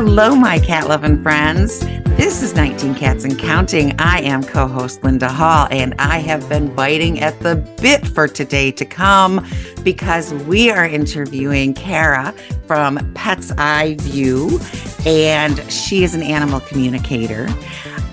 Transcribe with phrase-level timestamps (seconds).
[0.00, 1.80] Hello, my cat loving friends.
[1.80, 3.98] This is 19 Cats and Counting.
[3.98, 8.28] I am co host Linda Hall, and I have been biting at the bit for
[8.28, 9.44] today to come
[9.82, 12.32] because we are interviewing Kara
[12.68, 14.60] from Pet's Eye View,
[15.04, 17.48] and she is an animal communicator.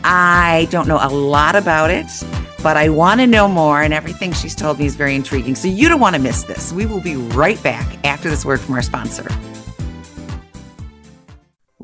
[0.04, 2.08] I don't know a lot about it,
[2.64, 5.54] but I want to know more, and everything she's told me is very intriguing.
[5.54, 6.74] So you don't want to miss this.
[6.74, 9.28] We will be right back after this word from our sponsor.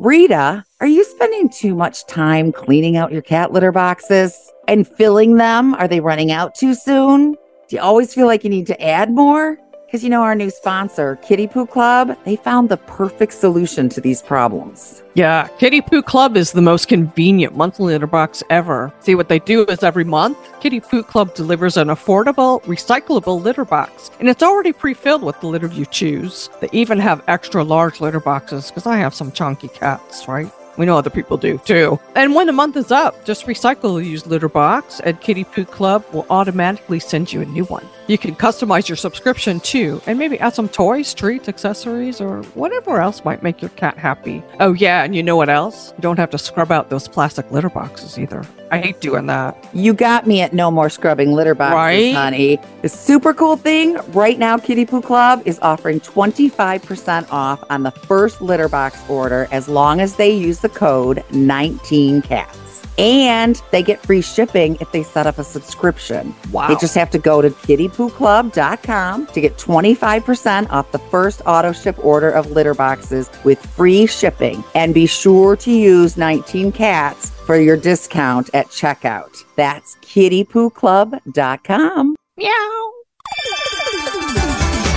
[0.02, 4.36] Rita, are you spending too much time cleaning out your cat litter boxes
[4.68, 5.76] and filling them?
[5.76, 7.34] Are they running out too soon?
[7.34, 9.60] Do you always feel like you need to add more?
[9.92, 14.00] Because you know, our new sponsor, Kitty Poo Club, they found the perfect solution to
[14.00, 15.04] these problems.
[15.16, 18.94] Yeah, Kitty Poo Club is the most convenient monthly litter box ever.
[19.02, 23.66] See, what they do is every month, Kitty Poo Club delivers an affordable, recyclable litter
[23.66, 26.50] box, and it's already pre filled with the litter you choose.
[26.62, 30.50] They even have extra large litter boxes because I have some chunky cats, right?
[30.78, 32.00] We know other people do too.
[32.16, 35.66] And when the month is up, just recycle the used litter box, and Kitty Poo
[35.66, 37.86] Club will automatically send you a new one.
[38.12, 43.00] You can customize your subscription too, and maybe add some toys, treats, accessories, or whatever
[43.00, 44.44] else might make your cat happy.
[44.60, 45.94] Oh, yeah, and you know what else?
[45.96, 48.44] You don't have to scrub out those plastic litter boxes either.
[48.70, 49.56] I hate doing that.
[49.74, 52.14] You got me at no more scrubbing litter boxes, Right?
[52.14, 52.60] honey.
[52.82, 57.92] The super cool thing right now, Kitty Poo Club is offering 25% off on the
[57.92, 62.61] first litter box order as long as they use the code 19cats.
[63.02, 66.34] And they get free shipping if they set up a subscription.
[66.52, 66.70] Wow.
[66.70, 71.98] They just have to go to kittypooclub.com to get 25% off the first auto ship
[72.06, 74.64] order of litter boxes with free shipping.
[74.76, 79.44] And be sure to use 19 cats for your discount at checkout.
[79.56, 82.16] That's kittypooclub.com.
[82.38, 82.92] Meow.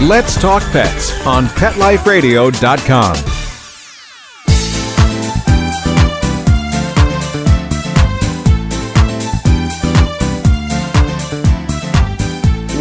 [0.03, 3.44] Let's Talk Pets on PetLifeRadio.com.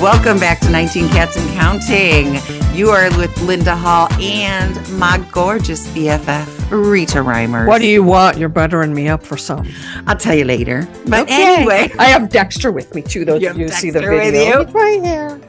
[0.04, 2.36] Welcome back to 19 Cats and Counting.
[2.76, 7.66] You are with Linda Hall and my gorgeous BFF, Rita Reimer.
[7.66, 8.38] What do you want?
[8.38, 9.66] You're buttering me up for some.
[10.06, 10.86] I'll tell you later.
[11.08, 11.56] But Okay.
[11.56, 13.24] anyway, I have Dexter with me too.
[13.24, 14.62] Those You of you see the with video.
[14.64, 15.40] It's right here.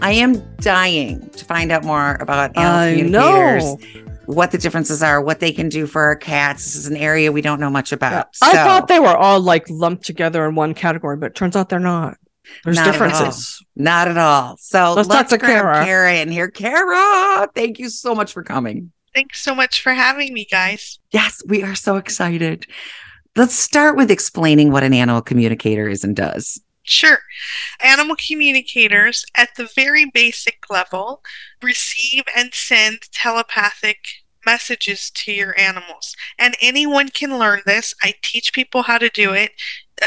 [0.00, 3.64] I am dying to find out more about animal I communicators.
[3.64, 3.78] know.
[4.24, 6.64] what the differences are, what they can do for our cats.
[6.64, 8.28] This is an area we don't know much about.
[8.42, 11.56] I So, thought they were all like lumped together in one category, but it turns
[11.56, 12.16] out they're not.
[12.64, 13.62] There's Not at differences.
[13.76, 14.56] not at all.
[14.58, 15.84] So Let's let's, talk to grab Kara.
[15.84, 16.48] Kara in here.
[16.48, 18.92] Kara, thank you so much for coming.
[19.14, 20.98] Thanks so much for having me, guys.
[21.12, 22.66] Yes, we are so excited.
[23.36, 26.60] Let's start with explaining what an animal communicator is and does.
[26.82, 27.18] Sure.
[27.82, 31.22] Animal communicators, at the very basic level,
[31.62, 33.98] receive and send telepathic
[34.46, 36.14] messages to your animals.
[36.38, 37.94] And anyone can learn this.
[38.02, 39.52] I teach people how to do it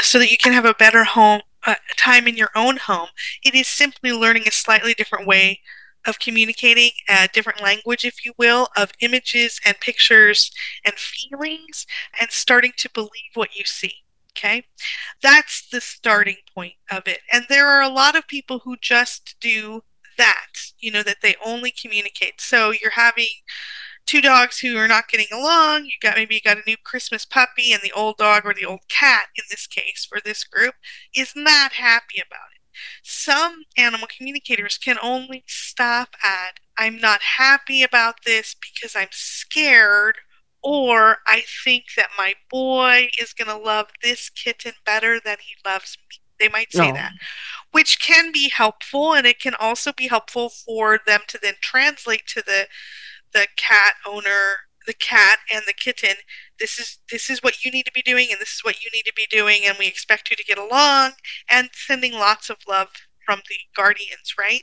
[0.00, 3.08] so that you can have a better home uh, time in your own home.
[3.44, 5.60] It is simply learning a slightly different way
[6.06, 10.50] of communicating, a different language, if you will, of images and pictures
[10.84, 11.86] and feelings,
[12.20, 13.94] and starting to believe what you see.
[14.36, 14.64] Okay?
[15.22, 17.20] That's the starting point of it.
[17.32, 19.84] And there are a lot of people who just do
[20.18, 22.40] that, you know, that they only communicate.
[22.40, 23.28] So you're having
[24.06, 25.84] two dogs who are not getting along.
[25.86, 28.64] You got maybe you got a new Christmas puppy, and the old dog or the
[28.64, 30.74] old cat, in this case for this group,
[31.14, 32.60] is not happy about it.
[33.02, 40.16] Some animal communicators can only stop at, I'm not happy about this because I'm scared
[40.62, 45.54] or I think that my boy is going to love this kitten better than he
[45.68, 46.18] loves me.
[46.38, 46.94] They might say Oh.
[46.94, 47.12] that,
[47.72, 52.26] which can be helpful, and it can also be helpful for them to then translate
[52.28, 52.66] to the
[53.32, 56.16] the cat owner, the cat and the kitten.
[56.58, 58.90] This is this is what you need to be doing, and this is what you
[58.92, 61.12] need to be doing, and we expect you to get along,
[61.50, 62.88] and sending lots of love
[63.24, 64.62] from the guardians, right?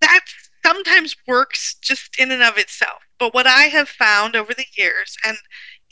[0.00, 0.20] That
[0.64, 3.02] sometimes works just in and of itself.
[3.18, 5.36] But what I have found over the years and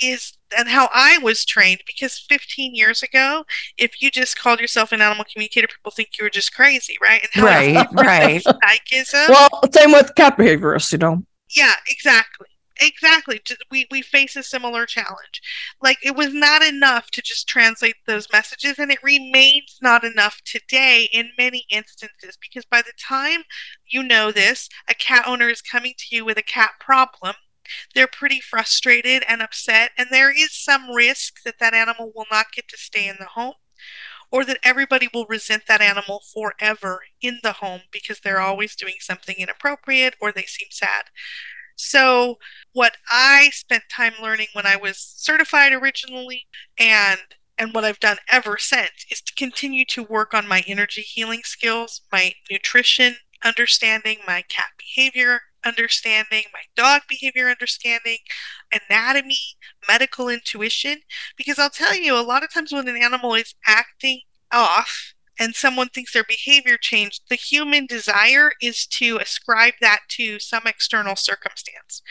[0.03, 3.45] is and how I was trained because 15 years ago,
[3.79, 7.27] if you just called yourself an animal communicator, people think you were just crazy, right?
[7.35, 8.43] And Right, right.
[8.43, 9.29] psychism.
[9.29, 11.23] Well, same with cat behaviorists, you know.
[11.55, 12.49] Yeah, exactly.
[12.81, 13.41] exactly.
[13.71, 15.41] We we face a similar challenge.
[15.83, 20.41] Like it was not enough to just translate those messages and it remains not enough
[20.45, 23.43] today in many instances because by the time
[23.87, 27.35] you know this a cat owner is coming to you with a cat problem
[27.95, 32.47] they're pretty frustrated and upset and there is some risk that that animal will not
[32.55, 33.55] get to stay in the home
[34.33, 38.95] or that everybody will resent that animal forever in the home because they're always doing
[38.99, 41.05] something inappropriate or they seem sad.
[41.77, 42.39] So,
[42.73, 46.47] what I spent time learning when I was certified originally
[46.79, 47.21] and
[47.59, 51.43] and what I've done ever since is to continue to work on my energy healing
[51.45, 58.19] skills, my nutrition understanding, my cat behavior understanding, my dog behavior understanding,
[58.73, 59.57] anatomy,
[59.89, 60.99] medical intuition.
[61.37, 64.21] Because I'll tell you, a lot of times when an animal is acting
[64.53, 70.39] off, and someone thinks their behavior changed, the human desire is to ascribe that to
[70.39, 72.03] some external circumstance.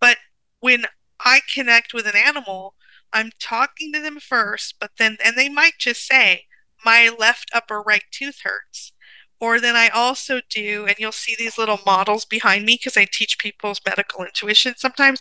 [0.00, 0.18] But
[0.60, 0.84] when
[1.18, 2.74] I connect with an animal,
[3.12, 6.46] I'm talking to them first, but then, and they might just say,
[6.84, 8.92] my left upper right tooth hurts.
[9.40, 13.06] Or then I also do, and you'll see these little models behind me because I
[13.10, 15.20] teach people's medical intuition sometimes.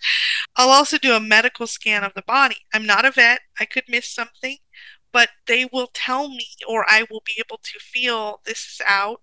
[0.58, 2.58] I'll also do a medical scan of the body.
[2.74, 4.58] I'm not a vet, I could miss something
[5.12, 9.22] but they will tell me or I will be able to feel this is out.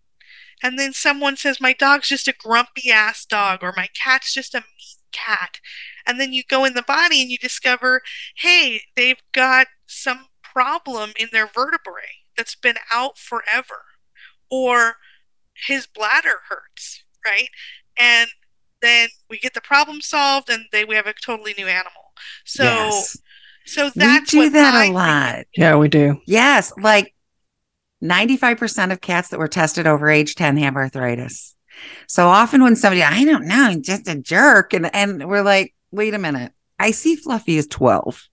[0.63, 4.55] And then someone says, My dog's just a grumpy ass dog, or my cat's just
[4.55, 5.61] a mean cat.
[6.07, 8.03] And then you go in the body and you discover,
[8.37, 13.86] hey, they've got some problem in their vertebrae that's been out forever.
[14.51, 14.97] Or
[15.67, 17.49] his bladder hurts, right?
[17.99, 18.29] And
[18.83, 22.13] then we get the problem solved and they we have a totally new animal.
[22.45, 23.17] So Yes.
[23.67, 25.45] so We that's do what that I a think lot.
[25.57, 26.21] Yeah, we do.
[26.27, 27.15] Yes, like
[28.01, 31.55] 95% of cats that were tested over age 10 have arthritis.
[32.09, 34.73] So often when somebody, I don't know, he's just a jerk.
[34.75, 36.53] And, and we're like, wait a minute.
[36.79, 38.29] I see Fluffy is 12.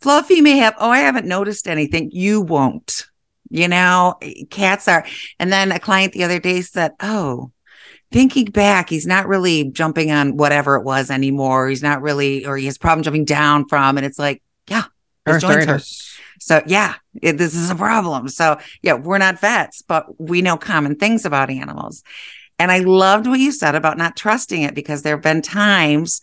[0.00, 2.10] Fluffy may have, oh, I haven't noticed anything.
[2.12, 3.07] You won't.
[3.50, 4.18] You know,
[4.50, 5.06] cats are.
[5.38, 7.50] And then a client the other day said, oh,
[8.10, 11.68] thinking back, he's not really jumping on whatever it was anymore.
[11.68, 13.96] He's not really, or he has problem jumping down from.
[13.96, 14.84] And it's like, yeah,
[15.26, 15.82] his joints hurt.
[16.40, 18.28] So yeah, it, this is a problem.
[18.28, 22.02] So yeah, we're not vets, but we know common things about animals.
[22.58, 26.20] And I loved what you said about not trusting it because there have been times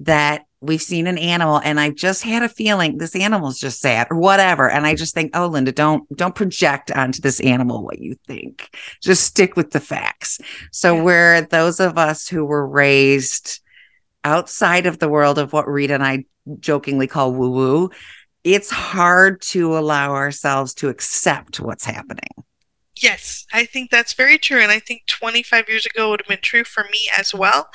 [0.00, 4.06] that we've seen an animal and I've just had a feeling this animal's just sad
[4.10, 4.70] or whatever.
[4.70, 8.74] And I just think, oh, Linda, don't don't project onto this animal what you think.
[9.02, 10.38] Just stick with the facts.
[10.70, 11.02] So Yeah.
[11.02, 13.60] we're those of us who were raised
[14.24, 16.24] outside of the world of what Rita and I
[16.60, 17.90] jokingly call woo woo,
[18.44, 22.30] it's hard to allow ourselves to accept what's happening.
[23.00, 24.60] Yes, I think that's very true.
[24.60, 27.68] And I think 25 years ago would have been true for me as well.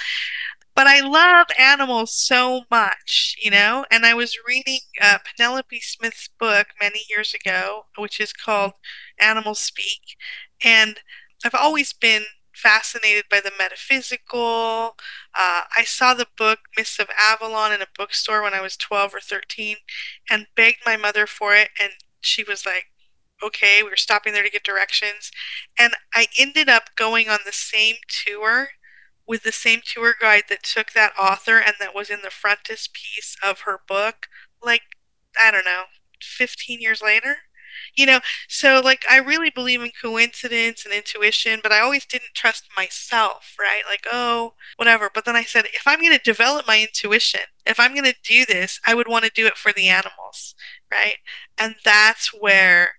[0.77, 3.87] But I love animals so much, you know?
[3.89, 8.73] And I was reading uh, Penelope Smith's book many years ago, which is called
[9.19, 10.15] Animals Speak.
[10.63, 10.99] And
[11.43, 14.97] I've always been fascinated by the metaphysical.
[15.33, 19.15] Uh, I saw the book Mists of Avalon in a bookstore when I was 12
[19.15, 19.77] or 13
[20.29, 21.69] and begged my mother for it.
[21.81, 22.85] And she was like,
[23.41, 25.31] okay, we were stopping there to get directions.
[25.79, 28.69] And I ended up going on the same tour
[29.27, 33.35] with the same tour guide that took that author and that was in the frontispiece
[33.43, 34.27] of her book,
[34.63, 34.83] like,
[35.41, 35.83] I don't know,
[36.21, 37.37] 15 years later.
[37.95, 42.33] You know, so like I really believe in coincidence and intuition, but I always didn't
[42.33, 43.83] trust myself, right?
[43.87, 45.11] Like, oh, whatever.
[45.13, 48.15] But then I said, if I'm going to develop my intuition, if I'm going to
[48.23, 50.55] do this, I would want to do it for the animals,
[50.91, 51.17] right?
[51.57, 52.95] And that's where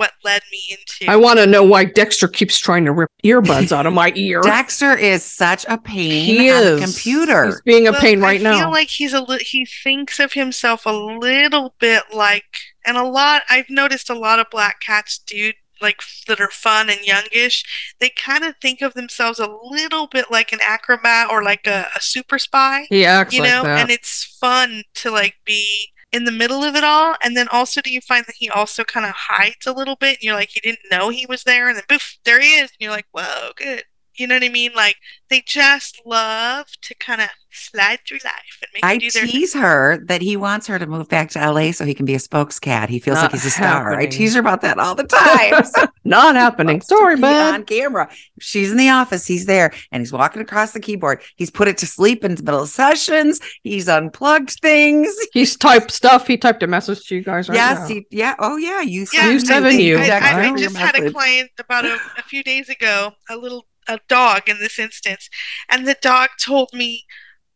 [0.00, 3.70] what led me into I want to know why Dexter keeps trying to rip earbuds
[3.70, 4.40] out of my ear.
[4.40, 6.80] Dexter is such a pain he on is.
[6.80, 7.44] the computer.
[7.46, 8.50] He's being a Well, pain right now.
[8.50, 8.60] I now.
[8.60, 13.04] feel like he's a li- he thinks of himself a little bit like, and a
[13.04, 13.42] lot.
[13.50, 15.52] I've noticed a lot of black cats do
[15.82, 17.64] like that are fun and youngish.
[18.00, 21.86] They kind of think of themselves a little bit like an acrobat or like a,
[21.96, 23.64] a super spy, he acts you know.
[23.64, 27.16] And it's fun to like be in the middle of it all.
[27.22, 30.18] And then also, do you find that he also kind of hides a little bit?
[30.18, 32.70] And you're like, he didn't know he was there, and then poof, there he is.
[32.70, 33.84] And you're like, whoa, good.
[34.20, 34.72] You know what I mean?
[34.74, 34.96] Like
[35.30, 39.54] they just love to kind of slide through life and make I do their tease
[39.54, 42.18] her that he wants her to move back to LA so he can be a
[42.18, 42.88] spokes cat.
[42.88, 43.94] He feels Not like he's a star.
[43.94, 45.64] I tease her about that all the time.
[45.70, 46.80] So Not happening.
[46.82, 47.54] Sorry, be man.
[47.54, 48.10] on camera.
[48.40, 49.26] She's in the office.
[49.26, 51.22] He's there and he's walking across the keyboard.
[51.36, 53.40] He's put it to sleep in the middle of sessions.
[53.62, 55.14] He's unplugged things.
[55.32, 56.26] He's typed stuff.
[56.26, 57.86] He typed a message to you guys right yes, now.
[57.86, 58.34] he, yeah.
[58.38, 58.80] Oh, yeah.
[58.80, 59.96] You Yeah, You seven the you.
[59.96, 63.36] I, exact I, I just had a client about a, a few days ago, a
[63.36, 65.28] little a dog in this instance,
[65.68, 67.04] and the dog told me,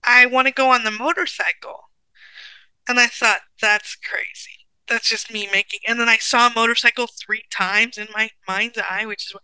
[0.02, 1.90] I want to go on the motorcycle.
[2.86, 4.66] And I thought, that's crazy.
[4.86, 5.80] That's just me making.
[5.88, 9.34] And then I saw a motorcycle three times in my mind's eye, which is,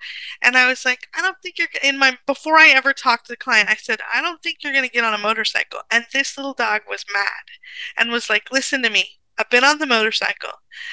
[0.43, 2.19] and I was like, I don't think you're in my.
[2.27, 4.91] Before I ever talked to the client, I said, I don't think you're going to
[4.91, 5.81] get on a motorcycle.
[5.91, 7.25] And this little dog was mad,
[7.97, 9.05] and was like, Listen to me.
[9.39, 10.53] I've been on the motorcycle,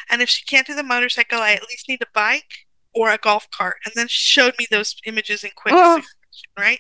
[0.09, 2.66] and if she can't do the motorcycle, I at least need a bike
[2.97, 3.77] or a golf cart.
[3.85, 5.95] And then she showed me those images in quick Oh.
[5.97, 6.79] succession, right?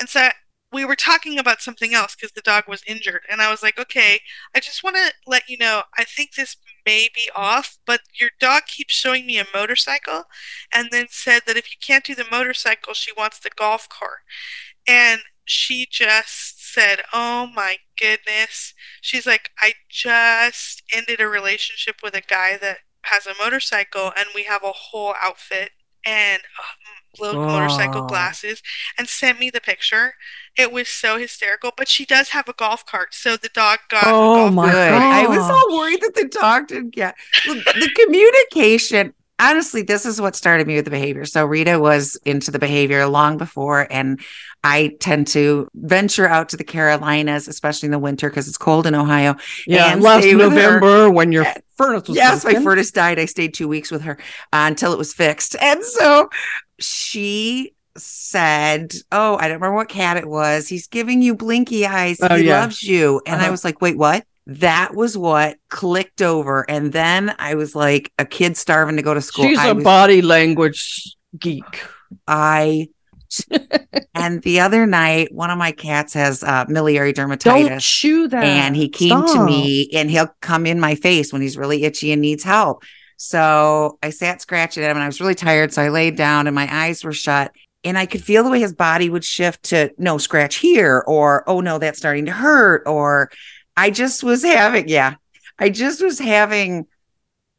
[0.00, 0.28] And so
[0.72, 3.20] we were talking about something else because the dog was injured.
[3.30, 4.20] And I was like, okay,
[4.56, 8.30] I just want to let you know, I think this may be off, but your
[8.40, 10.24] dog keeps showing me a motorcycle
[10.74, 14.20] and then said that if you can't do the motorcycle, she wants the golf cart.
[14.88, 18.72] And she just said, oh my goodness.
[19.02, 24.26] She's like, I just ended a relationship with a guy that has a motorcycle and
[24.34, 25.70] we have a whole outfit
[26.04, 28.06] and uh, little motorcycle Oh.
[28.06, 28.62] glasses
[28.98, 30.14] and sent me the picture.
[30.58, 34.04] It was so hysterical, but she does have a golf cart, so the dog got.
[34.04, 34.90] a Oh golf my Good.
[34.90, 35.02] cart.
[35.02, 35.50] I was gosh.
[35.50, 37.14] all worried that the dog didn't get
[37.46, 39.14] Well, the communication.
[39.42, 41.24] Honestly, this is what started me with the behavior.
[41.24, 44.20] So Rita was into the behavior long before, and
[44.62, 48.86] I tend to venture out to the Carolinas, especially in the winter because it's cold
[48.86, 49.34] in Ohio.
[49.66, 50.36] Yeah, and last with her.
[50.38, 51.46] November when your
[51.76, 53.18] furnace was yes, my furnace died.
[53.18, 54.16] I stayed two weeks with her
[54.52, 55.56] uh, until it was fixed.
[55.60, 56.28] And so
[56.78, 60.68] she said, Oh, I don't remember what cat it was.
[60.68, 62.18] He's giving you blinky eyes.
[62.22, 62.60] Oh, he yeah.
[62.60, 63.20] loves you.
[63.26, 63.50] And I Uh-huh.
[63.50, 64.24] was like, Wait, what?
[64.46, 66.68] That was what clicked over.
[66.68, 69.44] And then I was like a kid starving to go to school.
[69.46, 71.84] She's I a was- body language geek.
[72.26, 72.88] I
[74.14, 77.80] and the other night, one of my cats has uh, miliary Don't dermatitis.
[77.80, 78.44] chew that.
[78.44, 82.12] and he came to me and he'll come in my face when he's really itchy
[82.12, 82.82] and needs help.
[83.16, 85.72] So I sat scratching at him and I was really tired.
[85.72, 87.52] So I laid down and my eyes were shut
[87.84, 91.48] and I could feel the way his body would shift to no scratch here or
[91.48, 92.82] oh no, that's starting to hurt.
[92.86, 93.30] Or
[93.76, 95.14] I just was having, yeah,
[95.58, 96.86] I just was having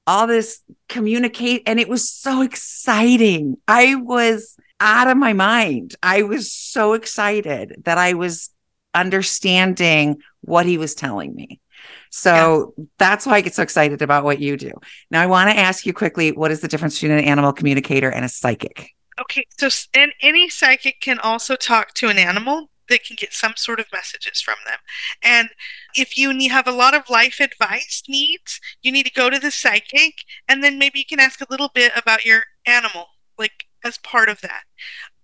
[0.06, 3.58] all this communicate and it was so exciting.
[3.68, 5.96] I was out of my mind.
[6.04, 8.50] I was so excited that I was
[8.94, 11.62] understanding what he was telling me.
[12.10, 14.72] So that's why I get so excited about what you do.
[15.10, 18.10] Now, I want to ask you quickly what is the difference between an animal communicator
[18.10, 18.92] and a psychic?
[19.20, 22.70] Okay, so and any psychic can also talk to an animal.
[22.94, 24.78] They can get some sort of messages from them.
[25.24, 25.50] And
[25.96, 29.40] if you need, have a lot of life advice needs, you need to go to
[29.40, 30.14] the psychic,
[30.48, 33.08] and then maybe you can ask a little bit about your animal,
[33.40, 34.62] like as part of that.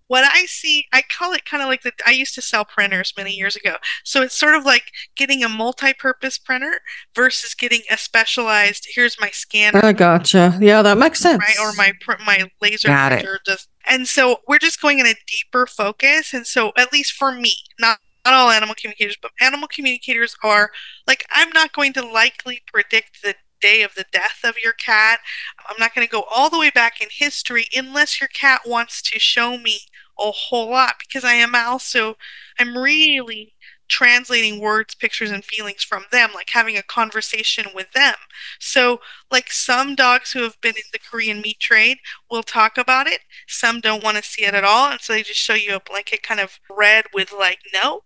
[0.07, 1.91] What I see, I call it kind of like the.
[2.07, 4.85] I used to sell printers many years ago, so it's sort of like
[5.15, 6.79] getting a multi-purpose printer
[7.13, 8.87] versus getting a specialized.
[8.95, 10.57] Here's my scanner I gotcha.
[10.59, 11.37] Yeah, that makes sense.
[11.37, 11.59] right?
[11.61, 13.15] Or my pr- my laser Got it.
[13.17, 16.33] printer just and so we're just going in a deeper focus.
[16.33, 20.71] And so at least for me, not not all animal communicators, but animal communicators are
[21.07, 25.19] like I'm not going to likely predict the day of the death of your cat.
[25.67, 29.01] I'm not going to go all the way back in history unless your cat wants
[29.03, 29.81] to show me
[30.19, 32.17] a whole lot because I am also
[32.59, 33.53] I'm really
[33.89, 38.15] translating words, pictures, and feelings from them, like having a conversation with them.
[38.59, 41.97] So, like some dogs who have been in the Korean meat trade
[42.31, 43.21] will talk about it.
[43.47, 45.79] Some don't want to see it at all, and so they just show you a
[45.81, 48.03] blanket kind of red with like no.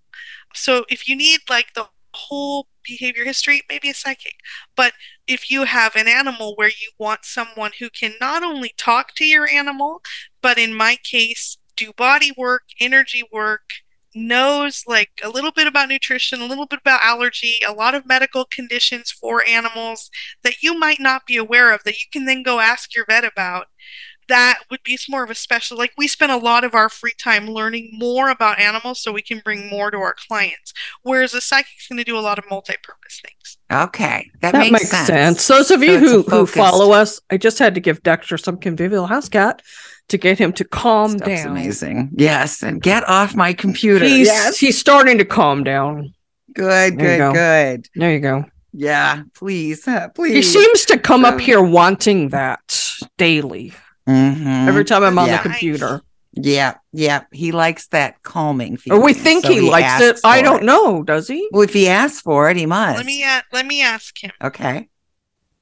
[0.53, 4.35] So, if you need like the whole behavior history, maybe a psychic.
[4.75, 4.93] But
[5.27, 9.25] if you have an animal where you want someone who can not only talk to
[9.25, 10.01] your animal,
[10.41, 13.71] but in my case, do body work, energy work,
[14.15, 18.05] knows like a little bit about nutrition, a little bit about allergy, a lot of
[18.05, 20.09] medical conditions for animals
[20.43, 23.23] that you might not be aware of that you can then go ask your vet
[23.23, 23.67] about.
[24.29, 27.11] That would be more of a special, like we spend a lot of our free
[27.19, 30.73] time learning more about animals so we can bring more to our clients.
[31.01, 33.57] Whereas a psychic's going to do a lot of multi purpose things.
[33.69, 35.07] Okay, that, That makes, makes, sense.
[35.07, 35.47] sense.
[35.47, 38.37] Those of you it's a who, who follow us, I just had to give Dexter
[38.37, 39.61] some convivial house cat
[40.09, 41.51] to get him to calm Stuff's down.
[41.51, 42.09] amazing.
[42.15, 44.05] Yes, and get off my computer.
[44.05, 46.13] He's yes, he's starting to calm down.
[46.53, 47.33] good, There good, go.
[47.33, 47.87] good.
[47.95, 48.45] There you go.
[48.73, 52.59] Yeah, please, uh, He seems to come up here wanting that
[53.17, 53.73] daily.
[54.07, 54.67] Mhm.
[54.67, 55.37] Every time I'm on Yeah.
[55.37, 56.01] the computer.
[56.35, 57.21] Yeah, yeah.
[57.31, 60.19] He likes that calming Or we think so he, likes it.
[60.23, 60.65] I don't it.
[60.65, 61.47] know, does he?
[61.51, 62.97] Well, if he asks for it, he must.
[62.97, 64.31] Let me a- let me ask him.
[64.43, 64.89] Okay.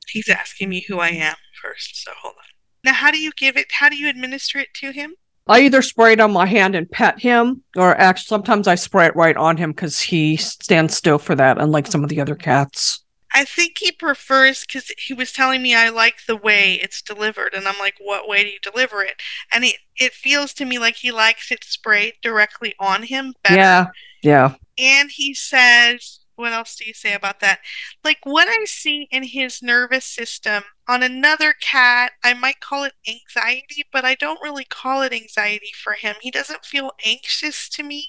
[0.08, 2.44] He's asking me who I am first, so hold on.
[2.84, 3.68] Now, how do you give it?
[3.72, 5.16] How do you administer it to him?
[5.48, 9.08] I either spray it on my hand and pet him, or actually sometimes I spray
[9.08, 12.36] it right on him because he stands still for that, unlike some of the other
[12.36, 13.04] cats.
[13.34, 17.54] I think he prefers because he was telling me I like the way it's delivered,
[17.54, 19.22] and I'm like, what way do you deliver it?
[19.54, 23.56] And it it feels to me like he likes it sprayed directly on him better.
[23.56, 23.86] Yeah,
[24.22, 24.56] yeah.
[24.78, 27.60] And he says, what else do you say about that?
[28.04, 32.94] Like what I see in his nervous system on another cat, I might call it
[33.08, 36.16] anxiety, but I don't really call it anxiety for him.
[36.22, 38.08] He doesn't feel anxious to me.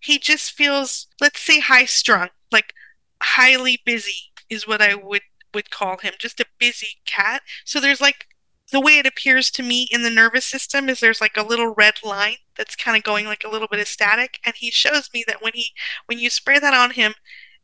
[0.00, 2.74] He just feels, let's say, high strung, like
[3.22, 5.22] highly busy is what I would
[5.54, 8.26] would call him just a busy cat so there's like
[8.70, 11.74] the way it appears to me in the nervous system is there's like a little
[11.74, 15.08] red line that's kind of going like a little bit of static and he shows
[15.14, 15.68] me that when he
[16.06, 17.14] when you spray that on him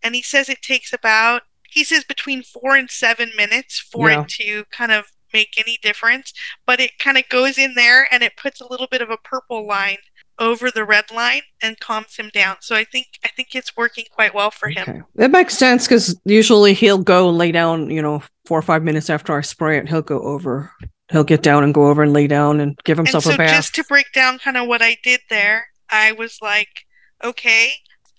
[0.04, 4.22] and he says it takes about he says between four and seven minutes for Yeah.
[4.22, 6.32] it to kind of make any difference
[6.66, 9.16] but it kind of goes in there and it puts a little bit of a
[9.16, 9.96] purple line
[10.38, 14.04] over the red line and calms him down so i think i think it's working
[14.12, 15.00] quite well for him Okay.
[15.16, 19.08] That makes sense because usually he'll go lay down, you know, four or five minutes
[19.10, 19.88] after I spray it.
[19.88, 20.70] He'll go over,
[21.10, 23.36] he'll get down and go over and lay down and give And himself so, a
[23.38, 23.50] bath.
[23.50, 26.84] just to break down kind of what I did there, I was like,
[27.22, 27.72] okay,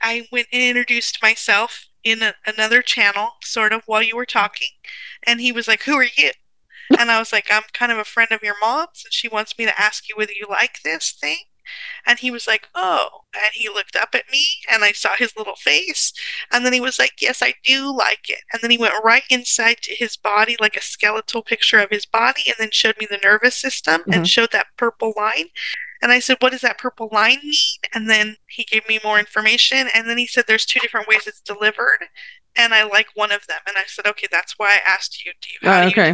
[0.06, 4.68] I went and introduced myself in a, another channel, sort of while you were talking.
[5.24, 6.32] And he was like, Who are you?
[7.00, 9.58] And I was like, I'm kind of a friend of your mom's, and she wants
[9.58, 11.40] me to ask you whether you like this thing.
[12.06, 13.10] And he was like, Oh.
[13.34, 16.14] And he looked up at me, and I saw his little face.
[16.52, 18.42] And then he was like, Yes, I do like it.
[18.54, 22.06] And then he went right inside to his body, like a skeletal picture of his
[22.06, 24.16] body, and then showed me the nervous system Mhm.
[24.16, 25.48] and showed that purple line.
[26.06, 27.54] And I said, What does that purple line mean?
[27.96, 29.88] And then he gave me more information.
[29.96, 32.06] And then he said, There's two different ways it's delivered.
[32.56, 33.58] And I like one of them.
[33.68, 35.68] And I said, Okay, that's why I asked you, do you?
[35.68, 36.10] how Ah, do you okay.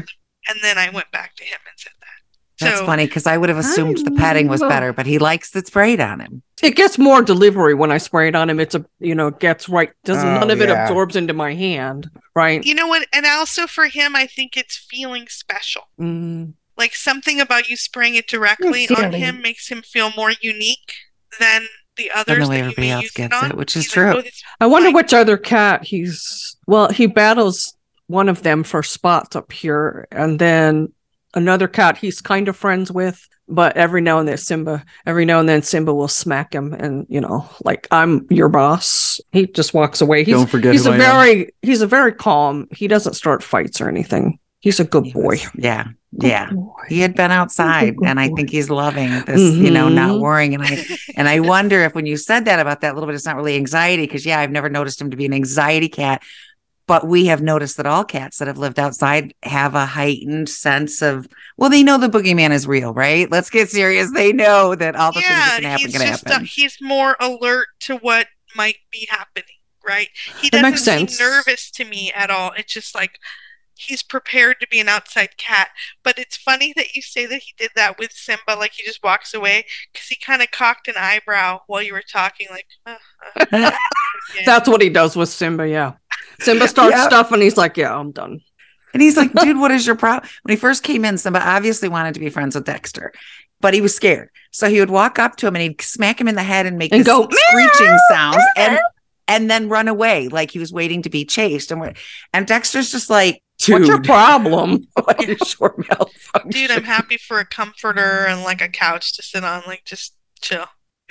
[0.48, 2.66] And then I went back to him and said that.
[2.66, 5.54] That's So- funny because I would have assumed the padding was better, but he likes
[5.58, 6.42] it sprayed on him.
[6.64, 8.60] It gets more delivery when I spray it on him.
[8.60, 12.10] It's a, you know, gets right, doesn't, Oh, none of it absorbs into my hand,
[12.36, 12.64] right?
[12.64, 13.08] You know what?
[13.12, 15.84] And also for him, I think it's feeling special.
[16.00, 16.54] Mm.
[16.82, 20.94] Like something about you spraying it directly on him makes him feel more unique
[21.40, 23.52] than the Than others the way that everybody else gets it on.
[23.52, 24.14] it, which is He's true.
[24.16, 27.76] Like, oh, I wonder Like- which other cat he's, well, he battles
[28.08, 30.08] one of them for spots up here.
[30.12, 30.92] And then
[31.36, 33.28] another cat he's kind of friends with.
[33.48, 37.06] But every now and then, Simba, every now and then, Simba will smack him, and
[37.10, 39.20] you know, like I'm your boss.
[39.34, 40.24] He just walks away.
[40.24, 41.02] He's Don't forget he's who a I am.
[41.02, 42.68] very he's a very calm.
[42.72, 44.40] He doesn't start fights or anything.
[44.62, 45.22] He's a good He boy.
[45.24, 45.86] was- yeah.
[46.18, 46.50] Good Yeah.
[46.52, 46.72] boy.
[46.88, 48.36] He had been outside and I boy.
[48.36, 50.20] think he's loving this, you know, not Mhm.
[50.22, 50.54] worrying.
[50.56, 50.86] And I
[51.18, 53.56] and I wonder if when you said that about that little bit, it's not really
[53.56, 56.22] anxiety, because yeah, I've never noticed him to be an anxiety cat.
[56.88, 61.02] But we have noticed that all cats that have lived outside have a heightened sense
[61.02, 63.32] of well, they know the boogeyman is real, right?
[63.32, 64.12] Let's get serious.
[64.12, 66.32] They know that all the things that can happen he's can happen.
[66.34, 69.56] uh, he's more alert to what might be happening,
[69.88, 70.10] right?
[70.42, 71.20] He That doesn't makes seem sense.
[71.20, 72.52] nervous to me at all.
[72.58, 73.12] It's just like
[73.82, 75.70] he's prepared to be an outside cat.
[76.04, 79.04] But it's funny that you say that he did that with Simba, like he just
[79.04, 82.68] walks away because he kind of cocked an eyebrow while you were talking, like.
[82.86, 82.96] Uh,
[83.52, 83.72] uh.
[84.46, 85.68] That's what he does with Simba.
[85.68, 85.94] Yeah,
[86.40, 87.08] Simba starts Yeah.
[87.08, 88.40] stuff, and he's like, "Yeah, I'm done."
[88.94, 90.30] And he's like, dude, what is your problem?
[90.44, 93.14] When he first came in, Simba obviously wanted to be friends with Dexter,
[93.62, 94.30] but he was scared.
[94.52, 96.78] So he would walk up to him and he'd smack him in the head and
[96.78, 98.80] make And this go, screeching sounds and
[99.28, 101.72] and then run away like he was waiting to be chased.
[101.72, 101.94] And we're,
[102.34, 104.88] and Dexter's just like, What's your dude, problem?
[104.96, 106.50] What is your malfunction?
[106.50, 110.16] Dude, I'm happy for a comforter and like a couch to sit on, like just
[110.42, 110.66] chill.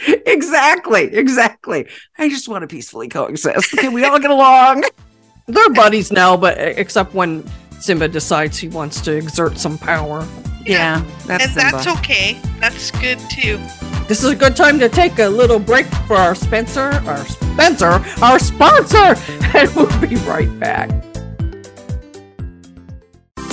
[0.07, 1.87] exactly, exactly.
[2.19, 3.73] I just want to peacefully coexist.
[3.77, 4.85] Can we all get along?
[5.47, 7.45] They're buddies now, but except when
[7.81, 10.27] Simba decides he wants to exert some power.
[10.65, 11.71] Yeah, that's and Simba.
[11.77, 12.39] that's okay.
[12.59, 13.59] That's good too.
[14.07, 18.05] This is a good time to take a little break for our Spencer, our Spencer,
[18.23, 19.15] our sponsor,
[19.55, 20.91] and we'll be right back.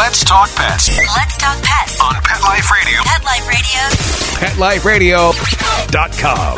[0.00, 2.00] Let's talk pets Let's talk pets.
[2.00, 3.02] on Pet Life Radio.
[3.04, 3.46] Pet Life
[4.86, 5.32] Radio.
[5.36, 6.56] PetLifeRadio.com.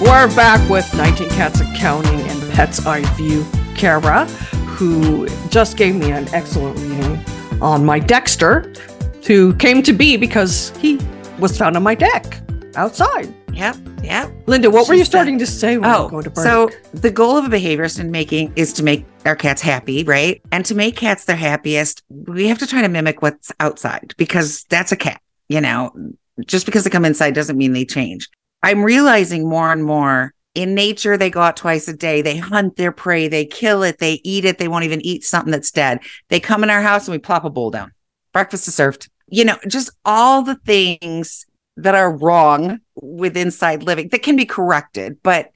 [0.00, 4.24] We're back with 19 Cats and Counting and Pets Eye View, Kara,
[4.66, 7.24] who just gave me an excellent reading
[7.62, 8.72] on my Dexter,
[9.28, 10.98] who came to be because he
[11.38, 12.40] was found on my deck
[12.74, 13.32] outside.
[13.56, 13.76] Yep.
[14.02, 14.32] Yep.
[14.46, 17.36] Linda, what were you starting to say when Oh, we go to so the goal
[17.36, 20.42] of a behaviorist in making is to make our cats happy, right?
[20.52, 24.64] And to make cats their happiest, we have to try to mimic what's outside because
[24.64, 25.20] that's a cat.
[25.48, 25.92] You know,
[26.46, 28.28] just because they come inside doesn't mean they change.
[28.62, 32.22] I'm realizing more and more in nature, they go out twice a day.
[32.22, 34.58] They hunt their prey, they kill it, they eat it.
[34.58, 36.00] They won't even eat something that's dead.
[36.28, 37.92] They come in our house and we plop a bowl down.
[38.32, 39.08] Breakfast is served.
[39.28, 44.46] You know, just all the things that are wrong with inside living that can be
[44.46, 45.50] corrected, but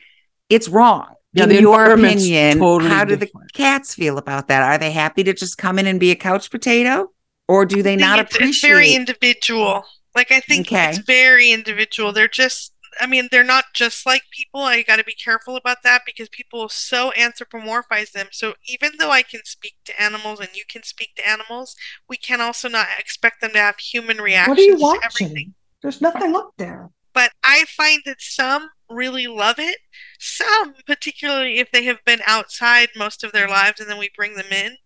[0.49, 1.15] it's wrong.
[1.33, 4.63] Yeah, in your opinion, totally how do the cats feel about that?
[4.63, 7.13] Are they happy to just come in and be a couch potato?
[7.47, 9.85] Or do they not it's, appreciate it's very individual.
[10.15, 10.89] Like I think Okay.
[10.91, 12.13] it's very individual.
[12.13, 14.63] They're just I mean, they're not just like people.
[14.63, 18.29] I got to be careful about that because people so anthropomorphize them.
[18.33, 21.77] So even though I can speak to animals and you can speak to animals,
[22.09, 25.35] we can also not expect them to have human reactions what are you to everything.
[25.37, 25.55] watching?
[25.83, 26.91] There's nothing up there.
[27.15, 29.79] But I find that some really love it.
[30.19, 33.55] Some, particularly if they have been outside most of their mm-hmm.
[33.55, 34.77] lives and then we bring them in.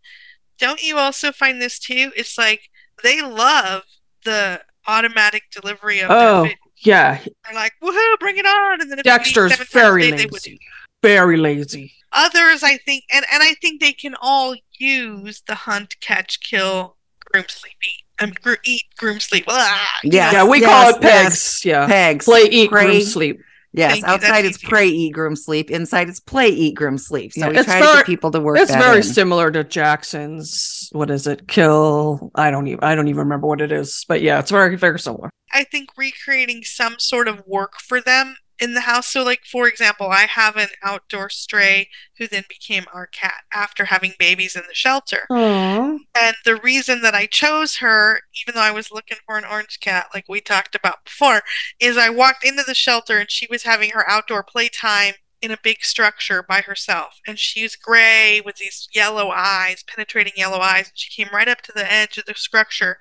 [0.58, 2.12] Don't you also find this too?
[2.16, 2.68] It's like
[3.02, 3.82] they love
[4.24, 7.18] the automatic delivery of Oh, yeah.
[7.18, 8.80] They're like, woohoo, bring it on.
[8.80, 10.58] And then Dexter's very day, lazy.
[11.02, 11.92] Very lazy.
[12.12, 16.96] Others, I think, and, and I think they can all use the hunt, catch, kill,
[17.32, 17.76] groom, sleep,
[18.18, 18.22] eat.
[18.22, 19.44] I mean, gro- eat, groom, sleep.
[19.48, 21.22] Ah, you Yes, know, yeah, we yes, call it yes.
[21.24, 21.64] pegs.
[21.64, 21.86] Yeah.
[21.86, 22.24] pegs?
[22.24, 23.40] Play, eat, Pray- groom, sleep.
[23.74, 24.68] Yes, Thank you, outside it's easier.
[24.68, 25.70] pray, eat, groom, sleep.
[25.70, 27.32] Inside it's play, eat, groom, sleep.
[27.32, 29.02] So Yeah, we it's try to very- get people to work It's that very in.
[29.02, 30.90] similar to Jackson's.
[30.92, 31.48] What is it?
[31.48, 32.30] Kill.
[32.34, 32.80] I don't even.
[32.84, 34.04] I don't even remember what it is.
[34.06, 35.30] But yeah, it's very very similar.
[35.54, 39.08] I think recreating some sort of work for them in the house.
[39.08, 43.86] So, like for example, I have an outdoor stray who then became our cat after
[43.86, 45.26] having babies in the shelter.
[45.28, 45.98] Oh.
[46.16, 49.80] And the reason that I chose her, even though I was looking for an orange
[49.80, 51.42] cat, like we talked about before,
[51.80, 55.58] is I walked into the shelter and she was having her outdoor playtime in a
[55.60, 57.20] big structure by herself.
[57.26, 60.88] And she's gray with these yellow eyes, penetrating yellow eyes.
[60.88, 62.98] And she came right up to the edge of the structure.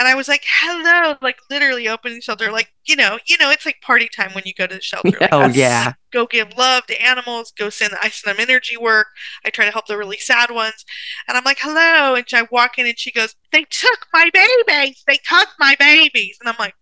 [0.00, 2.50] And I was like, hello, like literally opening the shelter.
[2.50, 5.22] Like, you know, you know, it's like party time when you go to the shelter.
[5.32, 5.92] Oh, like, Oh yeah.
[6.12, 9.08] go give love to animals, go send I send them energy work.
[9.44, 10.84] I try to help the really sad ones.
[11.28, 12.14] And I'm like, hello.
[12.16, 15.04] And I walk in and she goes, They took my babies.
[15.06, 16.38] They took my babies.
[16.40, 16.74] And I'm like,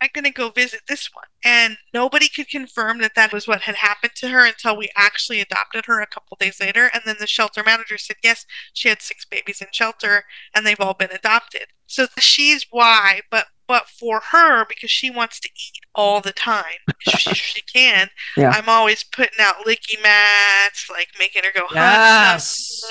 [0.00, 1.24] I'm going to go visit this one.
[1.44, 5.40] And nobody could confirm that that was what had happened to her until we actually
[5.40, 6.90] adopted her a couple days later.
[6.92, 10.80] And then the shelter manager said, yes, she had six babies in shelter and they've
[10.80, 11.66] all been adopted.
[11.86, 16.62] So she's why, but but for her, because she wants to eat all the time,
[17.00, 18.08] she, she can.
[18.36, 18.50] Yeah.
[18.50, 22.84] I'm always putting out licky mats, like making her go Yes.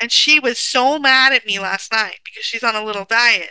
[0.00, 3.50] And she was so mad at me last night because she's on a little diet.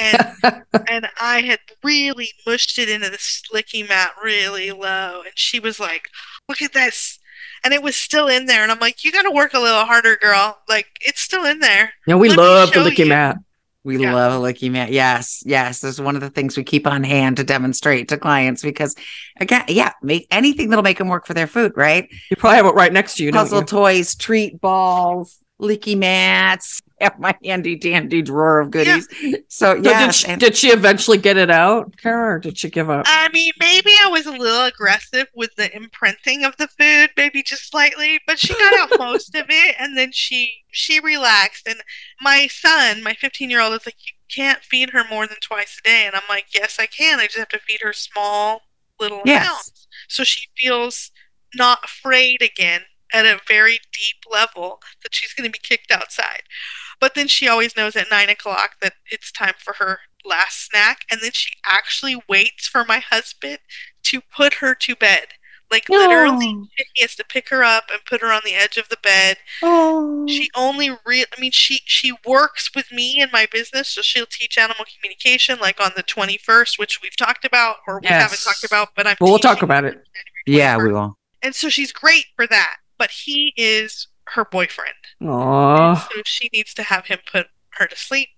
[0.00, 0.18] And
[0.88, 5.22] and I had really mushed it into the slicky mat really low.
[5.24, 6.08] And she was like,
[6.48, 7.18] Look at this.
[7.64, 8.62] And it was still in there.
[8.62, 10.58] And I'm like, You got to work a little harder, girl.
[10.68, 11.92] Like, it's still in there.
[12.06, 13.06] Yeah, we Let love the show licky you.
[13.06, 13.36] mat.
[13.84, 14.14] We Yeah.
[14.14, 14.90] love a licky mat.
[14.90, 15.80] Yes, yes.
[15.80, 18.96] There's one of the things we keep on hand to demonstrate to clients because,
[19.38, 22.08] again, yeah, make anything that'll make them work for their food, right?
[22.30, 23.30] You probably have it right next to you.
[23.30, 23.66] Don't Puzzle you?
[23.66, 26.80] toys, treat balls, licky mats.
[27.00, 29.08] Have my handy dandy drawer of goodies.
[29.48, 32.70] So So yeah, did, she, did she eventually get it out, Kara, or did she
[32.70, 33.06] give up?
[33.06, 37.42] I mean, maybe I was a little aggressive with the imprinting of the food, maybe
[37.42, 41.82] just slightly, but she got out most of it and then she she relaxed and
[42.20, 46.06] my son, my 15-year-old is like you can't feed her more than twice a day
[46.06, 47.20] and I'm like, "Yes, I can.
[47.20, 48.62] I just have to feed her small
[48.98, 49.72] little Yes.
[49.72, 51.10] amounts." So she feels
[51.54, 52.82] not afraid again
[53.14, 56.42] at a very deep level that she's going to be kicked outside.
[57.00, 61.02] But then she always knows at nine o'clock that it's time for her last snack.
[61.10, 63.58] And then she actually waits for my husband
[64.04, 65.28] to put her to bed.
[65.70, 68.88] Like literally, he has to pick her up and put her on the edge of
[68.90, 69.38] the bed.
[69.62, 70.26] Oh.
[70.28, 74.26] She only re I mean, she she works with me in my business, so she'll
[74.26, 78.44] teach animal communication like on the twenty first, which we've talked about or we haven't
[78.44, 79.16] talked about, but I'm.
[79.20, 80.04] Well, we'll talk about it.
[80.46, 81.18] yeah, we will.
[81.42, 84.94] And so she's great for that, but he is her boyfriend.
[85.26, 86.08] Aw.
[86.10, 88.30] So she needs to have him put her to sleep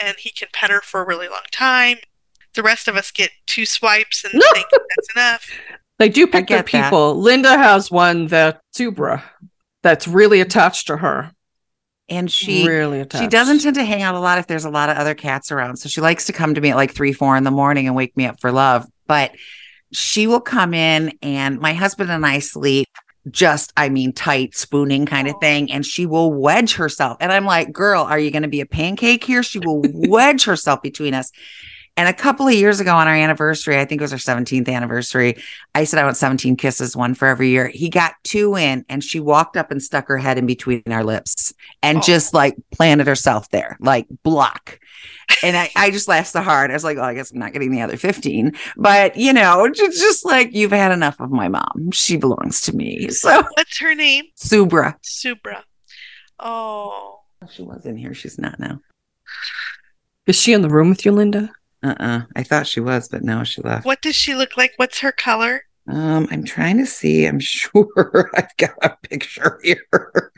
[0.00, 1.96] and he can pet her for a really long time.
[2.54, 4.46] The rest of us get two swipes and No.
[4.54, 5.50] think that's enough.
[5.98, 6.84] They do pick their get that.
[6.84, 7.20] people.
[7.20, 9.24] Linda has one that Zubra
[9.82, 11.32] that's really attached to her.
[12.08, 13.24] And she really attached.
[13.24, 15.50] She doesn't tend to hang out a lot if there's a lot of other cats
[15.50, 15.78] around.
[15.78, 17.96] So she likes to come to me at like three, four in the morning and
[17.96, 18.86] wake me up for love.
[19.08, 19.32] But
[19.92, 22.88] she will come in and my husband and I sleep
[23.30, 25.40] just, I mean, tight spooning kind of oh.
[25.40, 25.70] thing.
[25.70, 27.16] And she will wedge herself.
[27.20, 29.42] And I'm like, girl, are you going to be a pancake here?
[29.42, 31.30] She will wedge herself between us.
[31.96, 34.68] And a couple of years ago on our anniversary, I think it was our 17th
[34.68, 35.36] anniversary,
[35.74, 37.68] I said I want 17 kisses, one for every year.
[37.68, 41.04] He got two in and she walked up and stuck her head in between our
[41.04, 42.00] lips and Oh.
[42.00, 44.78] just like planted herself there, like block.
[45.42, 46.70] And I, I just laughed so hard.
[46.70, 48.52] I was like, well, I guess I'm not getting the other 15.
[48.76, 51.90] But, you know, just, just like you've had enough of my mom.
[51.92, 53.08] She belongs to me.
[53.08, 54.24] So, What's her name?
[54.38, 54.96] Subra.
[55.02, 55.62] Subra.
[56.38, 57.20] Oh.
[57.50, 58.14] She was in here.
[58.14, 58.80] She's not now.
[60.26, 61.50] Is she in the room with you, Linda?
[61.82, 63.84] Uh uh I thought she was, but now she left.
[63.84, 64.72] What does she look like?
[64.76, 65.62] What's her color?
[65.88, 67.26] Um, I'm trying to see.
[67.26, 70.32] I'm sure I've got a picture here.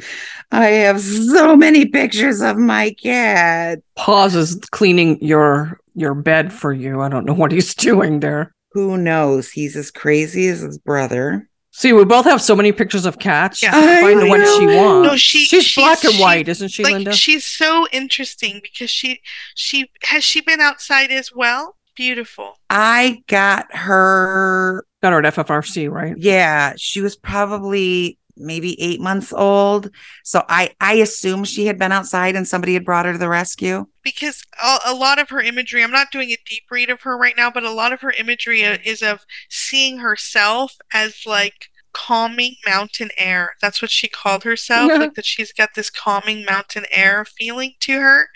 [0.51, 3.81] I have so many pictures of my cat.
[3.97, 7.01] Paws is cleaning your your bed for you.
[7.03, 8.55] I don't know what he's doing there.
[8.73, 9.51] Who knows?
[9.51, 11.49] He's as crazy as his brother.
[11.73, 13.61] See, we both have so many pictures of cats.
[13.63, 13.73] Yeah.
[13.73, 15.09] She can find the one she wants.
[15.09, 17.13] No, she- she's she's- black and she- white, isn't she, like Linda?
[17.13, 19.21] she's so interesting because she
[19.57, 21.77] she has she been outside as well?
[21.97, 22.55] Beautiful.
[22.71, 24.85] I got her.
[25.03, 26.15] Got her at FFRC, right?
[26.19, 29.91] Yeah, she was probably maybe eight months old.
[30.25, 33.29] So I I assume she had been outside and somebody had brought her to the
[33.29, 33.87] rescue.
[34.03, 37.17] because a, a lot of her imagery i'm not doing a deep read of her
[37.17, 41.69] right now but a lot of her imagery uh, is of seeing herself as like
[41.95, 43.55] calming mountain air.
[43.63, 48.01] That's what she called herself like that she's got this calming mountain air feeling to
[48.01, 48.29] her.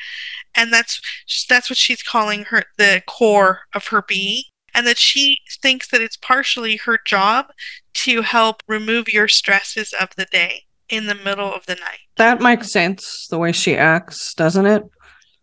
[0.54, 1.00] And that's
[1.48, 4.44] that's what she's calling her the core of her being.
[4.74, 7.46] And that she thinks that it's partially her job
[7.94, 11.98] to help remove your stresses of the day in the middle of the night.
[12.16, 14.84] That makes sense the way she acts, doesn't it?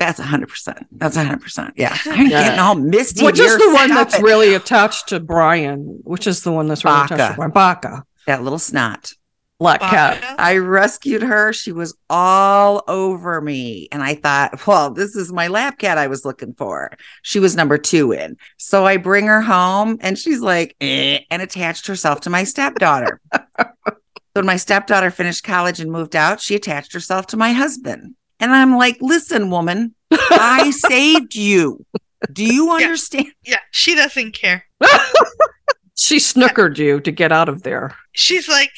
[0.05, 0.85] That's a hundred percent.
[0.91, 1.73] That's a hundred percent.
[1.77, 1.97] Yeah.
[2.05, 2.43] I'm Yeah.
[2.43, 3.25] getting all misty.
[3.25, 4.23] Which is the one Stop that's it.
[4.23, 5.99] really attached to Brian?
[6.03, 7.35] Which is the one that's really attached to Baka.
[7.35, 7.51] Brian?
[7.51, 9.13] Baka, that little snot.
[9.57, 10.35] black cat.
[10.37, 11.53] I rescued her.
[11.53, 13.87] She was all over me.
[13.91, 16.91] And I thought, well, this is my lap cat I was looking for.
[17.23, 18.35] She was number two in.
[18.57, 23.21] So I bring her home and she's like, eh, and attached herself to my stepdaughter.
[23.33, 23.41] so
[24.33, 28.15] when my stepdaughter finished college and moved out, she attached herself to my husband.
[28.39, 31.85] And I'm like, listen, woman, I saved you.
[32.33, 33.27] Do you understand?
[33.43, 34.65] yeah she doesn't care
[35.97, 37.95] She snookered you to get out of there.
[38.13, 38.71] she's like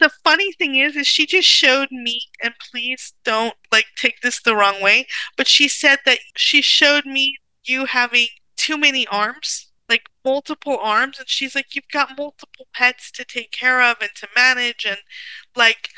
[0.00, 4.42] the funny thing is is she just showed me and please don't like take this
[4.42, 9.68] the wrong way but she said that she showed me you having too many arms
[9.88, 14.10] like multiple arms and she's like you've got multiple pets to take care of and
[14.16, 14.98] to manage and
[15.54, 15.88] like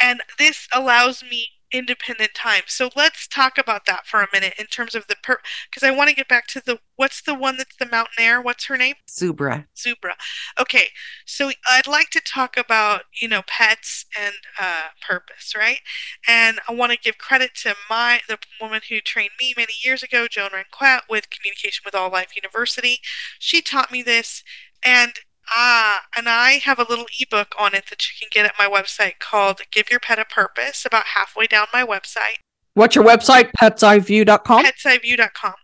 [0.00, 4.66] and this allows me independent time so let's talk about that for a minute in
[4.66, 5.38] terms of the per
[5.70, 8.40] because i want to get back to the what's the one that's the mountain air
[8.40, 9.66] what's her name Subra.
[9.76, 10.12] Zubra.
[10.58, 10.88] Okay,
[11.26, 15.80] so I'd like to talk about, you know, pets and uh, purpose, right?
[16.26, 20.02] And I want to give credit to my the woman who trained me many years
[20.02, 22.98] ago, Joan Ranquet, with Communication with All Life University.
[23.38, 24.42] She taught me this,
[24.84, 25.12] and
[25.54, 28.68] ah, and I have a little ebook on it that you can get at my
[28.68, 32.38] website called "Give Your Pet a Purpose." About halfway down my website
[32.74, 33.50] What's your website?
[33.60, 34.64] PetsEyeView.com?
[34.64, 35.54] petsiveview.com.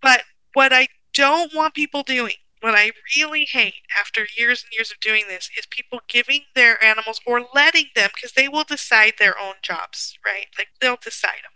[0.00, 0.22] But
[0.54, 5.00] what I don't want people doing, what I really hate after years and years of
[5.00, 9.38] doing this, is people giving their animals or letting them, because they will decide their
[9.38, 10.46] own jobs, right?
[10.56, 11.52] Like they'll decide them.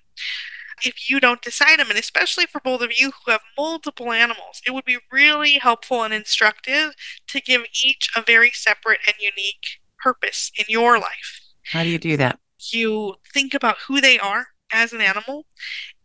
[0.83, 4.61] If you don't decide them, and especially for both of you who have multiple animals,
[4.67, 6.95] it would be really helpful and instructive
[7.29, 11.99] to give each a very separate and unique purpose in your life How do you
[11.99, 12.39] do that?
[12.73, 15.47] you think about who they are as an animal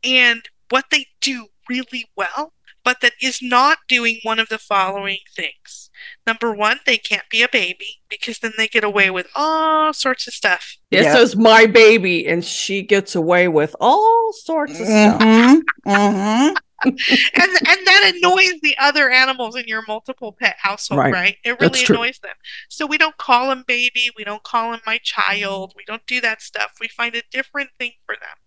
[0.03, 2.53] and what they do really well,
[2.83, 5.88] but that is not doing one of the following things.
[6.29, 10.27] Number one, they can't be a baby because then they get away with all sorts
[10.27, 10.77] of stuff.
[10.91, 11.17] This Yeah.
[11.17, 15.19] is my baby, and she gets away with all sorts of stuff.
[15.19, 16.55] Mhm, mhm.
[16.85, 16.93] and
[17.35, 21.13] and that annoys the other animals in your multiple pet household, Right.
[21.13, 21.37] right?
[21.43, 21.95] It That's really true.
[21.95, 22.35] annoys them.
[22.69, 26.21] So we don't call them baby, we don't call them my child, we don't do
[26.21, 26.73] that stuff.
[26.79, 28.37] We find a different thing for them.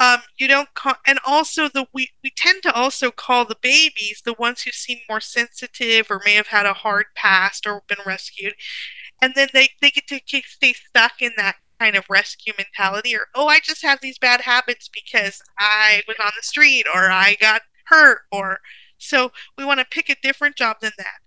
[0.00, 4.22] Um, you don't call, and also the we we tend to also call the babies
[4.24, 7.98] the ones who seem more sensitive or may have had a hard past or been
[8.04, 8.54] rescued,
[9.20, 13.26] and then they they get to stay stuck in that kind of rescue mentality or
[13.34, 17.36] oh I just have these bad habits because I was on the street or I
[17.40, 18.60] got hurt or
[18.98, 21.18] so we want to pick a different job than that.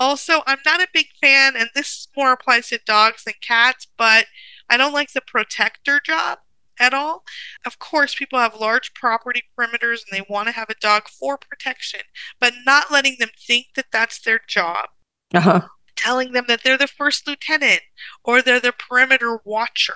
[0.00, 4.26] Also, I'm not a big fan, and this more applies to dogs than cats, but
[4.70, 6.38] I don't like the protector job
[6.78, 7.24] at all.
[7.66, 11.36] Of course, people have large property perimeters and they want to have a dog for
[11.38, 12.00] protection,
[12.40, 14.86] but not letting them think that that's their job
[15.34, 15.62] Uh-huh.
[15.96, 17.80] telling them that they're the first lieutenant
[18.24, 19.94] or they're the perimeter watcher.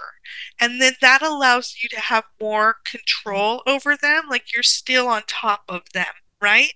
[0.60, 5.22] And then that allows you to have more control over them, like you're still on
[5.28, 6.72] top of them, right?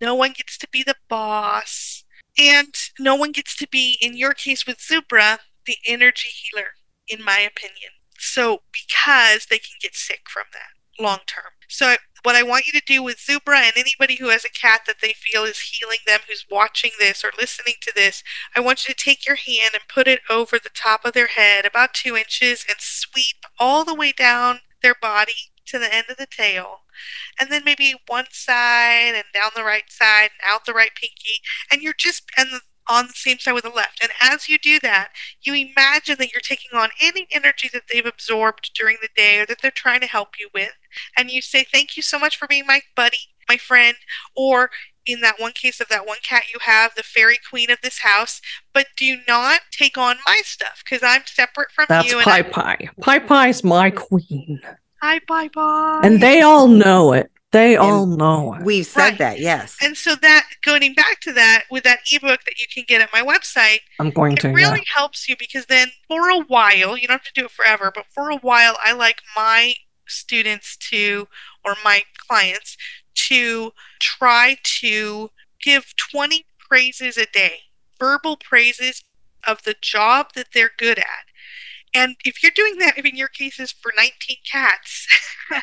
[0.00, 2.04] No one gets to be the boss.
[2.38, 6.68] And no one gets to be, in your case with Zubra, the energy healer,
[7.06, 7.90] in my opinion.
[8.24, 11.52] So, because they can get sick from that long term.
[11.68, 14.82] So, what I want you to do with Zubra and anybody who has a cat
[14.86, 18.22] that they feel is healing them, who's watching this or listening to this,
[18.54, 21.26] I want you to take your hand and put it over the top of their
[21.26, 26.06] head, about two inches, and sweep all the way down their body to the end
[26.08, 26.82] of the tail.
[27.40, 31.40] And then maybe one side and down the right side and out the right pinky.
[31.72, 34.02] And you're just, and on the same side with the left.
[34.02, 35.10] And as you do that,
[35.42, 39.46] you imagine that you're taking on any energy that they've absorbed during the day or
[39.46, 40.72] that they're trying to help you with.
[41.16, 43.18] And you say, Thank you so much for being my buddy,
[43.48, 43.96] my friend,
[44.36, 44.70] or
[45.06, 48.00] in that one case of that one cat you have, the fairy queen of this
[48.00, 48.40] house,
[48.72, 51.86] but do not take on my stuff because I'm separate from you.
[51.88, 52.20] That's you.
[52.20, 52.88] Pie Pie.
[53.00, 54.60] Pie Pie's my queen.
[55.00, 56.00] Hi, bye bye.
[56.04, 57.31] And they all know it.
[57.52, 58.62] They all know it.
[58.62, 59.18] We've said Right.
[59.18, 59.76] that, yes.
[59.82, 63.12] And so that going back to that with that ebook that you can get at
[63.12, 64.48] my website, I'm going it to.
[64.48, 64.94] really yeah.
[64.94, 68.06] helps you because then for a while, you don't have to do it forever, but
[68.06, 69.74] for a while I like my
[70.06, 71.28] students to
[71.64, 72.76] or my clients
[73.14, 77.58] to try to give 20 praises a day,
[78.00, 79.04] verbal praises
[79.46, 81.26] of the job that they're good at.
[81.94, 85.06] And if you're doing that, in your cases for 19 cats,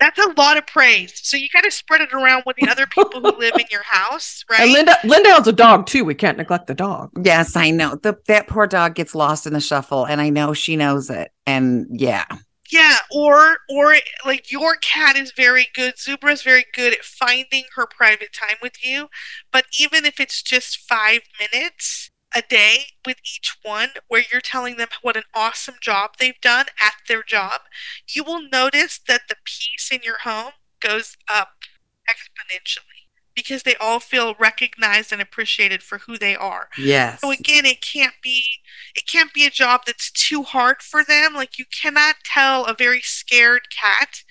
[0.00, 1.12] that's a lot of praise.
[1.22, 3.82] So you kind of spread it around with the other people who live in your
[3.82, 4.60] house, right?
[4.60, 6.04] And Linda, Linda has a dog too.
[6.04, 7.10] We can't neglect the dog.
[7.22, 7.96] Yes, I know.
[7.96, 11.32] The that poor dog gets lost in the shuffle, and I know she knows it.
[11.46, 12.26] And yeah,
[12.70, 15.96] Yeah, or or like your cat is very good.
[15.96, 19.08] Zubra is very good at finding her private time with you.
[19.52, 24.76] But even if it's just five minutes a day with each one, where you're telling
[24.76, 27.62] them what an awesome job they've done at their job,
[28.08, 31.54] you will notice that the peace in your home goes up
[32.08, 36.68] exponentially because they all feel recognized and appreciated for who they are.
[36.76, 38.44] yes, So again, it can't be
[38.94, 41.34] it can't be a job that's too hard for them.
[41.34, 44.22] Like you cannot tell a very scared cat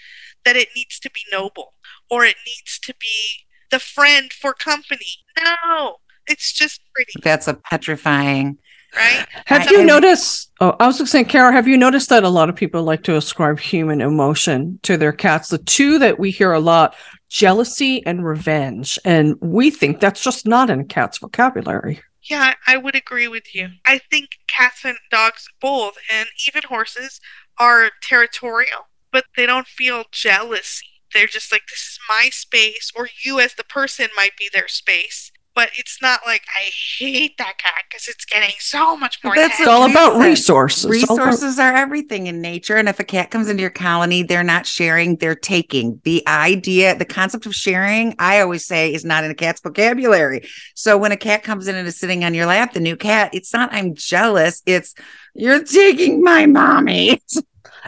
[0.45, 1.73] that it needs to be noble
[2.09, 5.23] or it needs to be the friend for company.
[5.39, 8.57] No, it's just pretty, that's a petrifying.
[8.95, 9.25] right?
[9.45, 10.51] Have I- you I- noticed?
[10.59, 13.03] Oh, I was just saying, Kara, have you noticed that a lot of people like
[13.03, 15.49] to ascribe human emotion to their cats?
[15.49, 16.95] The two that we hear a lot
[17.29, 18.97] jealousy and revenge.
[19.05, 22.01] And we think that's just not in a cat's vocabulary.
[22.23, 23.69] Yeah, I I would agree with you.
[23.85, 27.21] I think cats and dogs both and even horses
[27.59, 30.85] are territorial, but they don't feel jealousy.
[31.13, 34.67] They're just like this is my space or you as the person might be their
[34.67, 35.31] space.
[35.57, 39.33] But it's not like I hate that cat because it's getting so much more.
[39.35, 40.29] That's It's all about Reason.
[40.29, 40.85] resources.
[40.85, 42.75] About- Resources are everything in nature.
[42.75, 45.99] And if a cat comes into your colony, they're not sharing, they're taking.
[46.03, 50.47] The idea, the concept of sharing, I always say, is not in a cat's vocabulary.
[50.75, 53.31] So when a cat comes in and is sitting on your lap, the new cat,
[53.33, 54.61] it's not, I'm jealous.
[54.67, 54.93] It's,
[55.33, 57.19] you're taking my mommy.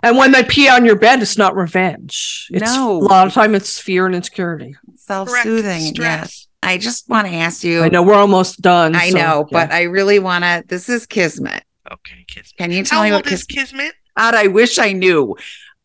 [0.01, 2.47] And when they pee on your bed, it's not revenge.
[2.51, 2.93] It's No.
[2.93, 4.75] a lot of time it's fear and insecurity.
[4.95, 5.93] Self soothing.
[5.95, 6.47] Yes.
[6.62, 6.74] Stress.
[6.74, 7.82] I just want to ask you.
[7.82, 8.95] I know we're almost done.
[8.95, 9.67] I so, know, yeah.
[9.67, 10.63] but I really want to.
[10.67, 11.63] This is Kismet.
[11.91, 12.58] Okay, Kismet.
[12.58, 13.80] Can you tell How me old what is Kismet?
[13.80, 13.93] Kismet?
[14.17, 15.36] God, I wish I knew.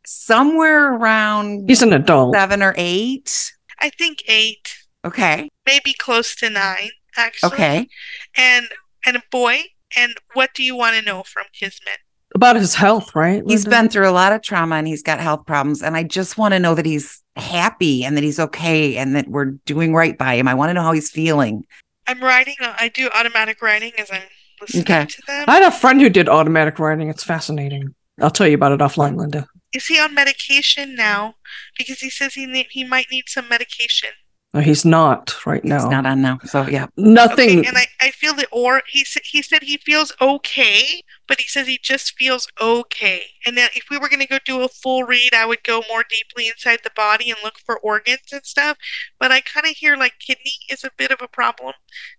[0.06, 2.34] Somewhere around he's an adult.
[2.34, 3.52] seven or eight.
[3.80, 5.50] I think eight, Okay.
[5.66, 7.52] maybe close to nine, actually.
[7.52, 7.88] Okay.
[8.36, 8.66] And
[9.04, 9.60] and a boy.
[9.96, 11.98] And what do you want to know from Kismet?
[12.34, 13.42] About his health, right?
[13.46, 15.82] He's been through a lot of trauma and he's got health problems.
[15.82, 19.28] And I just want to know that he's happy and that he's okay and that
[19.28, 20.48] we're doing right by him.
[20.48, 21.64] I want to know how he's feeling.
[22.08, 22.56] I'm writing.
[22.60, 24.22] Uh, I do automatic writing as I'm
[24.60, 25.06] listening Okay.
[25.06, 25.44] to them.
[25.46, 27.08] I had a friend who did automatic writing.
[27.08, 27.94] It's fascinating.
[28.20, 29.46] I'll tell you about it offline, Linda.
[29.72, 31.34] Is he on medication now?
[31.78, 34.10] Because he says he ne- he might need some medication.
[34.52, 35.80] No, he's not right now.
[35.80, 36.38] He's not on now.
[36.44, 36.86] So, yeah.
[36.96, 37.60] Nothing.
[37.60, 41.40] Okay, and I, I feel that or he said he said he feels okay, but
[41.40, 43.22] he says he just feels okay.
[43.46, 46.04] And that if we were gonna go do a full read, I would go more
[46.08, 48.76] deeply inside the body and look for organs and stuff.
[49.18, 51.74] But I kind of hear like kidney is a bit of a problem.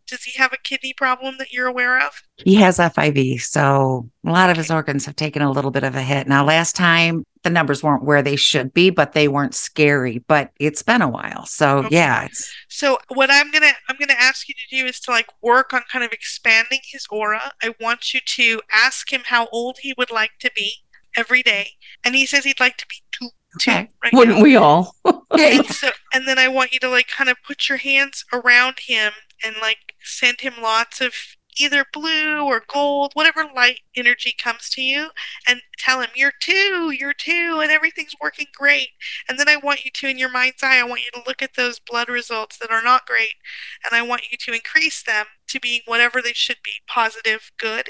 [0.08, 2.22] Does he have a kidney problem that you're aware of?
[2.38, 3.42] He has FIV.
[3.42, 6.28] So a lot of his organs have taken a little bit of a hit.
[6.28, 10.20] Now, last time the numbers weren't where they should be, but they weren't scary.
[10.28, 11.46] But it's been a while.
[11.46, 11.96] So, Okay.
[11.96, 12.28] yeah.
[12.68, 15.84] So what I'm gonna I'm gonna ask you to do is to like work on
[15.92, 17.52] kind of expanding his aura.
[17.64, 20.74] I want you to ask him how old he would like to be
[21.18, 21.70] every day,
[22.04, 23.30] and he says he'd like to be two.
[23.68, 24.44] Right Wouldn't now.
[24.44, 24.96] we all?
[25.32, 25.60] okay.
[25.70, 29.14] So and then I want you to like kind of put your hands around him
[29.44, 31.14] and like send him lots of
[31.58, 35.10] either blue or gold, whatever light energy comes to you,
[35.48, 38.90] and tell him, You're two, you're two, and everything's working great.
[39.30, 41.42] And then I want you to, in your mind's eye, I want you to look
[41.42, 43.36] at those blood results that are not great,
[43.84, 47.90] and I want you to increase them to being whatever they should be positive, good.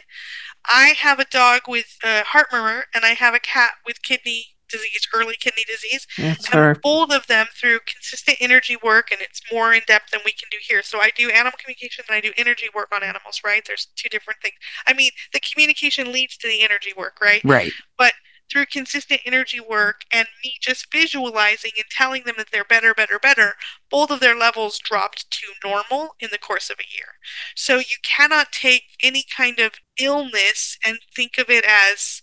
[0.68, 4.55] I have a dog with a heart murmur, and I have a cat with kidney
[4.76, 6.07] disease, early kidney disease.
[6.17, 10.32] And both of them through consistent energy work, and it's more in depth than we
[10.32, 10.82] can do here.
[10.84, 13.63] So I do animal communication and I do energy work on animals, right?
[13.65, 14.55] There's two different things.
[14.88, 17.41] I mean, the communication leads to the energy work, right?
[17.43, 17.71] Right.
[17.97, 18.13] But
[18.51, 23.19] through consistent energy work and me just visualizing and telling them that they're better, better,
[23.19, 23.55] better,
[23.89, 27.15] both of their levels dropped to normal in the course of a year.
[27.55, 32.21] So you cannot take any kind of illness and think of it as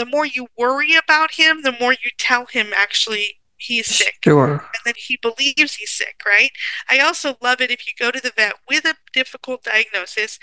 [0.00, 4.52] the more you worry about him, the more you tell him actually he's sick Sure.
[4.52, 6.50] and then he believes he's sick, right?
[6.88, 10.38] I also love it if you go to the vet with a difficult diagnosis.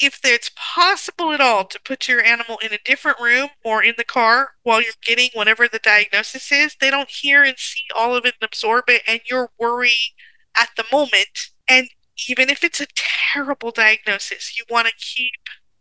[0.00, 3.94] If it's possible at all to put your animal in a different room or in
[3.96, 8.16] the car while you're getting whatever the diagnosis is, they don't hear and see all
[8.16, 10.14] of it and absorb it, and you're worried
[10.60, 11.50] at the moment.
[11.68, 11.86] And
[12.28, 15.30] even if it's a terrible diagnosis, you want to keep.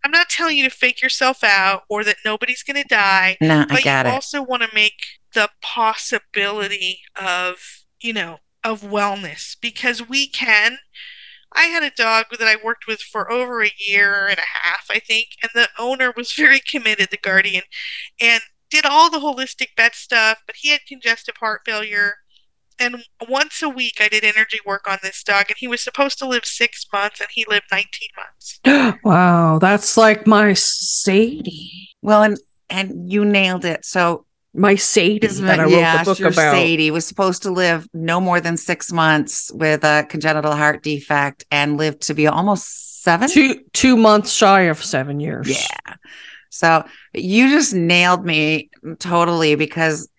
[0.04, 3.62] I'm not telling you to fake yourself out or that nobody's going to die, No,
[3.62, 4.16] I but got you it.
[4.16, 4.96] also want to make
[5.34, 7.58] the possibility of
[8.02, 10.78] you know of wellness because we can
[11.54, 14.86] i had a dog that i worked with for over a year and a half
[14.90, 17.64] i think and the owner was very committed the guardian
[18.20, 22.16] and did all the holistic vet stuff but he had congestive heart failure
[22.82, 26.18] and once a week i did energy work on this dog and he was supposed
[26.18, 28.60] to live six months and he lived 19 months
[29.04, 31.90] wow, that's like my Sadie.
[32.02, 32.38] Well, and
[32.70, 33.86] and you nailed it.
[33.86, 36.54] So My Sadie that I wrote yeah, the book sure, about.
[36.54, 41.46] Sadie was supposed to live no more than six months with a congenital heart defect
[41.52, 43.30] and lived to be almost seven.
[43.30, 45.50] Two two months shy of seven years.
[45.50, 45.96] Yeah.
[46.50, 48.70] So you just nailed me
[49.00, 50.10] totally because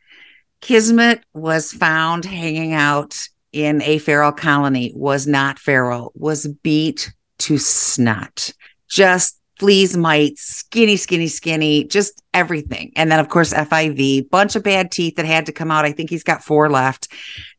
[0.63, 3.19] Kismet was found hanging out
[3.53, 8.53] in a feral colony, was not feral, was beat to snot.
[8.89, 12.93] Just fleas, mites, skinny, skinny, skinny, just everything.
[12.97, 15.85] And then, of course, FIV, bunch of bad teeth that had to come out.
[15.85, 17.09] I think he's got four left.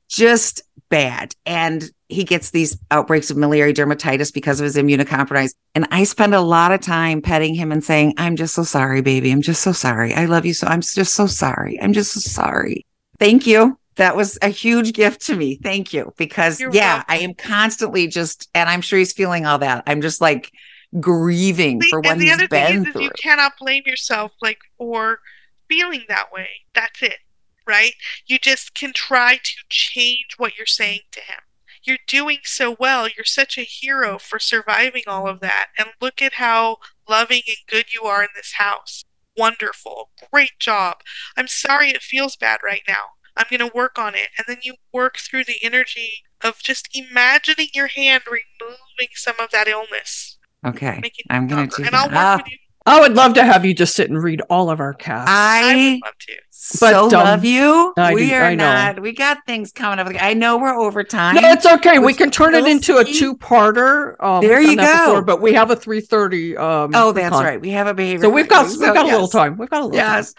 [0.08, 1.36] Just bad.
[1.45, 5.56] And he gets these outbreaks of miliary dermatitis because of his immunocompromised.
[5.76, 9.01] And I spend a lot of time petting him and saying, I'm just so sorry,
[9.01, 9.32] baby.
[9.32, 10.14] I'm just so sorry.
[10.14, 10.68] I love you so.
[10.68, 11.82] I'm just so sorry.
[11.82, 12.86] I'm just so sorry.
[13.24, 13.80] Thank you.
[13.95, 15.59] That was a huge gift to me.
[15.61, 16.13] Thank you.
[16.17, 17.05] Because, You're yeah, welcome.
[17.09, 19.84] I am constantly just, and I'm sure he's feeling all that.
[19.86, 20.51] I'm just like
[20.99, 23.03] grieving The- for what he's other been thing is, is through.
[23.03, 25.19] you cannot blame yourself like for
[25.67, 27.17] feeling that way that's it
[27.65, 27.93] right
[28.28, 31.39] you just can try to change what you're saying to him
[31.84, 36.21] you're doing so well you're such a hero for surviving all of that and look
[36.21, 36.78] at how
[37.09, 39.03] loving and good you are in this house
[39.38, 40.97] wonderful great job
[41.38, 43.05] i'm sorry it feels bad right now
[43.36, 46.13] i'm going to work on it and then you work through the energy
[46.43, 51.01] of just imagining your hand removing some of that illness Okay.
[51.29, 52.15] I'm going to do and I'll that.
[52.15, 52.57] work Ah, with you.
[52.86, 55.29] I would love to have you just sit and read all of our casts.
[55.31, 56.34] I I would love to.
[56.49, 57.93] so But, um, love you.
[57.97, 58.65] I we do- are I know.
[58.65, 59.01] not.
[59.01, 60.11] We got things coming up.
[60.21, 61.36] I know we're over time.
[61.36, 61.99] no, it's okay.
[61.99, 64.21] We Which can turn it we'll into a two-parter.
[64.21, 65.05] Um, There you go.
[65.05, 66.57] before, but we have a three thirty.
[66.57, 67.43] Um, oh, that's con.
[67.45, 67.61] right.
[67.61, 68.23] We have a behavior.
[68.23, 68.79] So we've got coaching.
[68.81, 69.29] we've So, got a little yes.
[69.31, 69.57] time.
[69.57, 69.99] We've got a little.
[69.99, 70.15] time.
[70.17, 70.34] Yes.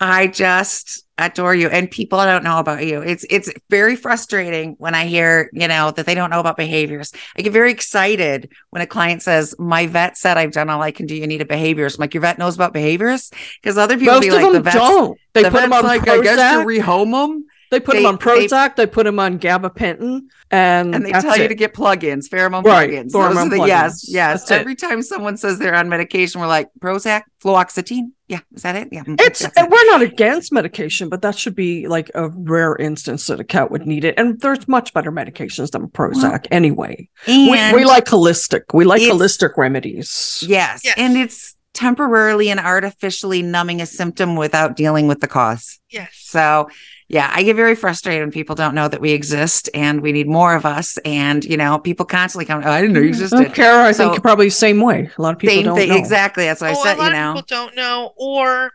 [0.00, 1.68] I just adore you.
[1.68, 3.00] And people don't know about you.
[3.00, 7.12] It's it's very frustrating when I hear, you know, that they don't know about behaviors.
[7.36, 10.90] I get very excited when a client says, My vet said I've done all I
[10.90, 11.14] can do.
[11.14, 11.98] You need a behaviorist.
[11.98, 13.30] I'm like, your vet knows about behaviors?
[13.62, 15.18] Because other people Most be like, the vet's, don't.
[15.32, 16.60] They the put them on like, I guess Prozac.
[16.60, 17.46] you rehome them.
[17.70, 18.76] They put they- them on Prozac.
[18.76, 22.64] They, put them on gabapentin, and and they that's tell you to get plugins, pheromone
[22.64, 23.10] Right, plugins.
[23.12, 23.66] Those are pheromone the, plugins.
[23.68, 24.40] yes, yes.
[24.40, 24.60] That's it.
[24.60, 28.08] Every time someone says they're on medication, we're like Prozac, fluoxetine.
[28.28, 28.88] Yeah, is that it?
[28.90, 29.70] Yeah, It's that's it.
[29.70, 33.70] we're not against medication, but that should be like a rare instance that a cat
[33.70, 34.14] would need it.
[34.18, 37.08] And there's much better medications than Prozac anyway.
[37.26, 38.62] We, we like holistic.
[38.72, 40.42] We like holistic remedies.
[40.46, 40.94] yes, Yes.
[40.96, 45.80] and it's temporarily and artificially numbing a symptom without dealing with the cause.
[45.90, 46.08] Yes.
[46.14, 46.68] So,
[47.08, 50.26] yeah, I get very frustrated when people don't know that we exist and we need
[50.26, 50.96] more of us.
[51.04, 53.92] And you know, people constantly come, "Oh, I didn't know you mm, existed." Kara, I
[53.92, 55.10] think So- you're probably the same way.
[55.18, 55.96] A lot of people Same don't thing, know.
[55.96, 56.44] exactly.
[56.44, 56.96] That's what I Oh, said.
[56.96, 58.72] a lot You know, of people don't know, or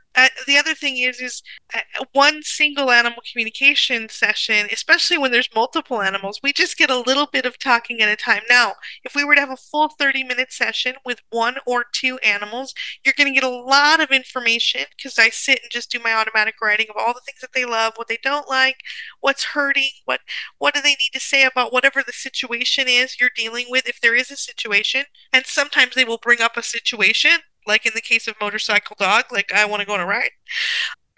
[0.48, 1.42] the other thing is is
[1.74, 1.80] uh,
[2.14, 7.28] one single animal communication session especially when there's multiple animals we just get a little
[7.32, 8.42] bit of talking at a time.
[8.50, 12.18] Now if we were to have a full 30 minute session with one or two
[12.20, 12.74] animals
[13.06, 16.14] you're going to get a lot of information because i sit and just do my
[16.14, 18.78] automatic writing of all the things that they love what they don't like
[19.22, 20.22] what's hurting what
[20.58, 24.00] what do they need to say about whatever the situation is you're dealing with if
[24.02, 25.06] there is a situation.
[25.34, 27.32] And sometimes they will bring up a situation
[27.68, 30.32] like in the case of motorcycle dog, like I want to go on a ride.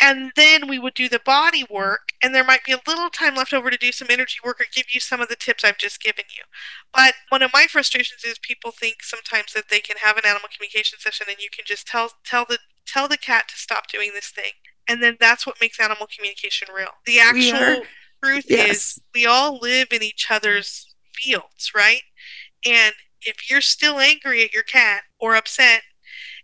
[0.04, 3.36] And then we would do the body work, and there might be a little time
[3.36, 5.78] left over to do some energy work or give you some of the tips I've
[5.78, 6.42] just given you.
[6.92, 10.50] But one of my frustrations is people think sometimes that they can have an animal
[10.52, 14.12] communication session and you can just tell tell the tell the cat to stop doing
[14.16, 14.54] this thing.
[14.88, 16.90] And then that's what makes animal communication real.
[17.06, 17.84] The actual
[18.24, 18.70] truth yes.
[18.70, 22.02] is we all live in each other's fields, right?
[22.66, 25.84] And if you're still angry at your cat or upset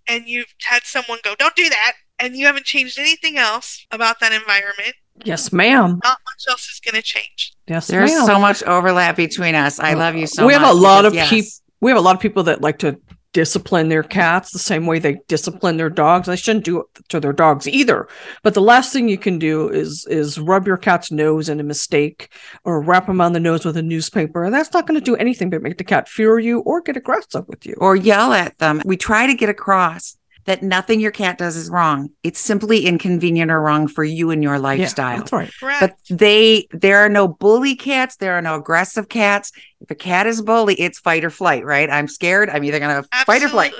[0.07, 4.19] and you've had someone go, don't do that, and you haven't changed anything else about
[4.19, 5.99] that environment, yes, ma'am.
[6.03, 7.53] Not much else is going to change.
[7.67, 8.25] Yes, there's ma'am.
[8.25, 9.79] so much overlap between us.
[9.79, 10.43] I love you so.
[10.43, 10.47] Much.
[10.47, 11.29] We have a lot because, of yes.
[11.29, 11.49] people.
[11.79, 12.99] We have a lot of people that like to
[13.33, 16.27] discipline their cats the same way they discipline their dogs.
[16.27, 18.07] They shouldn't do it to their dogs either.
[18.43, 21.63] But the last thing you can do is is rub your cat's nose in a
[21.63, 22.31] mistake
[22.63, 24.43] or wrap them on the nose with a newspaper.
[24.43, 26.97] And that's not going to do anything but make the cat fear you or get
[26.97, 27.75] aggressive with you.
[27.79, 28.81] or yell at them.
[28.85, 30.17] We try to get across
[30.47, 32.09] that nothing your cat does is wrong.
[32.23, 35.17] It's simply inconvenient or wrong for you and your Yeah, lifestyle.
[35.19, 35.51] that's right.
[35.59, 35.79] Correct.
[35.81, 38.15] But they, there are no bully cats.
[38.15, 39.51] There are no aggressive cats.
[39.81, 41.89] If a cat is bully, it's fight or flight, right?
[41.89, 42.49] I'm scared.
[42.49, 43.73] I'm either going to fight or flight.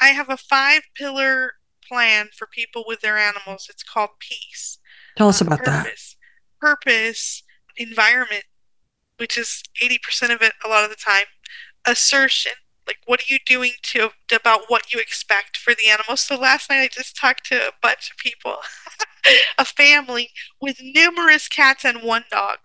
[0.00, 1.52] I have a five pillar
[1.88, 3.66] plan for people with their animals.
[3.68, 4.78] It's called peace.
[5.16, 5.84] Tell us uh, about that.
[5.86, 6.16] purpose.
[6.60, 7.42] Purpose,
[7.76, 8.44] environment,
[9.16, 11.24] which is 80% of it a lot of the time.
[11.86, 12.52] Assertion,
[12.86, 16.20] like what are you doing to about what you expect for the animals?
[16.20, 18.56] So last night I just talked to a bunch of people,
[19.58, 22.58] a family with numerous cats and one dog.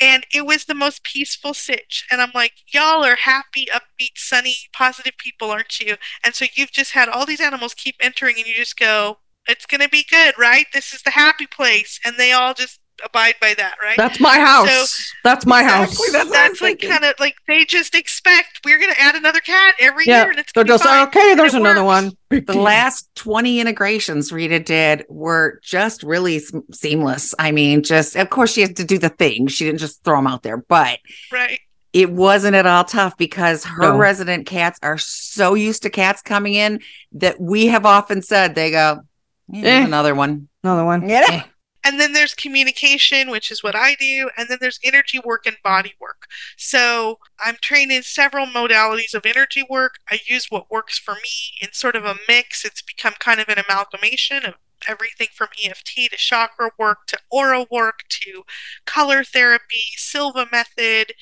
[0.00, 2.06] And it was the most peaceful sitch.
[2.10, 5.96] And I'm like, y'all are happy, upbeat, sunny, positive people, aren't you?
[6.24, 9.66] And so you've just had all these animals keep entering and you just go, it's
[9.66, 10.66] going to be good, right?
[10.72, 12.00] This is the happy place.
[12.04, 13.96] And they all just abide by that, right?
[13.96, 15.12] That's my house.
[15.24, 15.96] that's my house.
[16.12, 19.74] That's- That's like kind of like they just expect we're going to add another cat
[19.80, 21.06] every yeah, year and it's they're going to just fine.
[21.08, 21.34] okay.
[21.34, 22.16] There's another works.
[22.30, 22.44] one.
[22.46, 27.34] The last 20 integrations Rita did were just really s- seamless.
[27.38, 29.46] I mean, just, of course, she had to do the thing.
[29.46, 30.98] She didn't just throw them out there, but
[31.32, 31.60] Right.
[31.92, 33.96] it wasn't at all tough because her No.
[33.96, 36.80] resident cats are so used to cats coming in
[37.12, 39.00] that we have often said they go,
[39.48, 39.86] "Yeah, here's Eh.
[39.86, 40.48] another one.
[40.64, 41.08] Another one.
[41.08, 41.44] Yeah.
[41.86, 44.28] And then there's communication, which is what I do.
[44.36, 46.26] And then there's energy work and body work.
[46.56, 49.98] So I'm trained in several modalities of energy work.
[50.10, 52.64] I use what works for me in sort of a mix.
[52.64, 54.54] It's become kind of an amalgamation of
[54.88, 58.42] everything from EFT to chakra work to aura work to
[58.84, 61.12] color therapy, Silva method,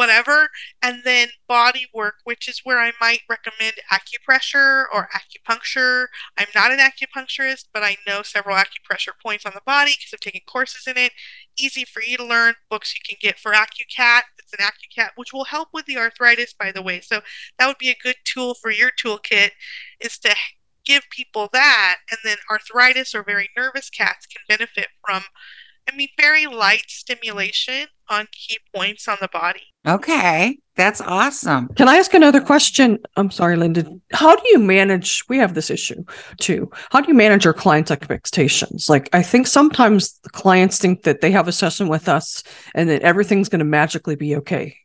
[0.00, 0.48] whatever.
[0.80, 6.06] And then body work, which is where I might recommend acupressure or acupuncture.
[6.38, 10.20] I'm not an acupuncturist, but I know several acupressure points on the body because I've
[10.20, 11.12] taken courses in it.
[11.58, 12.54] Easy for you to learn.
[12.70, 14.22] Books you can get for AcuCat.
[14.38, 17.02] It's an AcuCat, which will help with the arthritis, by the way.
[17.02, 17.20] So
[17.58, 19.50] that would be a good tool for your toolkit
[20.00, 20.34] is to
[20.86, 21.96] give people that.
[22.10, 25.24] And then arthritis or very nervous cats can benefit from,
[25.90, 29.62] I mean, very light stimulation on key points on the body.
[29.86, 30.58] Okay.
[30.76, 31.68] That's awesome.
[31.74, 32.98] Can I ask another question?
[33.16, 33.84] I'm sorry, Linda.
[34.12, 35.22] How do you manage?
[35.28, 36.04] We have this issue
[36.38, 36.70] too.
[36.90, 38.88] How do you manage your clients' expectations?
[38.88, 42.42] Like, I think sometimes the clients think that they have a session with us
[42.74, 44.76] and that everything's going to magically be okay.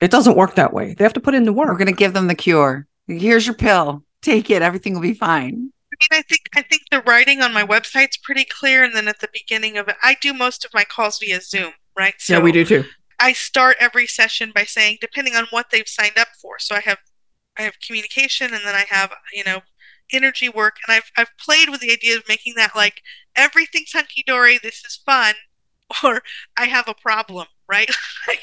[0.00, 0.94] It doesn't work that way.
[0.94, 1.68] They have to put in the work.
[1.68, 2.86] We're going to give them the cure.
[3.06, 4.04] Here's your pill.
[4.22, 4.62] Take it.
[4.62, 5.71] Everything will be fine.
[6.10, 9.08] I mean, I think I think the writing on my website's pretty clear, and then
[9.08, 12.14] at the beginning of it, I do most of my calls via Zoom, right?
[12.28, 12.84] yeah, we do too.
[13.20, 16.58] I start every session by saying, depending on what they've signed up for.
[16.58, 16.98] So I have
[17.58, 19.60] I have communication, and then I have you know
[20.12, 23.02] energy work, and I've I've played with the idea of making that like
[23.36, 25.34] everything's hunky dory, this is fun,
[26.04, 26.22] or
[26.56, 27.90] I have a problem, right?
[28.28, 28.40] like,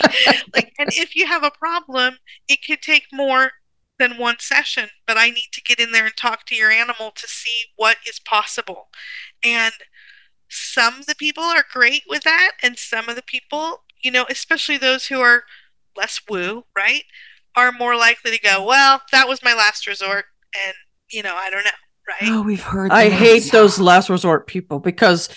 [0.54, 3.52] like, and if you have a problem, it could take more
[4.00, 7.12] than one session, but I need to get in there and talk to your animal
[7.12, 8.88] to see what is possible.
[9.44, 9.74] And
[10.50, 14.26] some of the people are great with that, and some of the people, you know,
[14.30, 15.44] especially those who are
[15.96, 17.04] less woo, right,
[17.56, 20.26] are more likely to go, well, that was my last resort,
[20.66, 20.74] and,
[21.12, 21.72] you know, I don't know,
[22.08, 22.30] right?
[22.32, 22.92] Oh, we've heard.
[22.92, 23.16] I that.
[23.16, 25.30] hate those last resort people because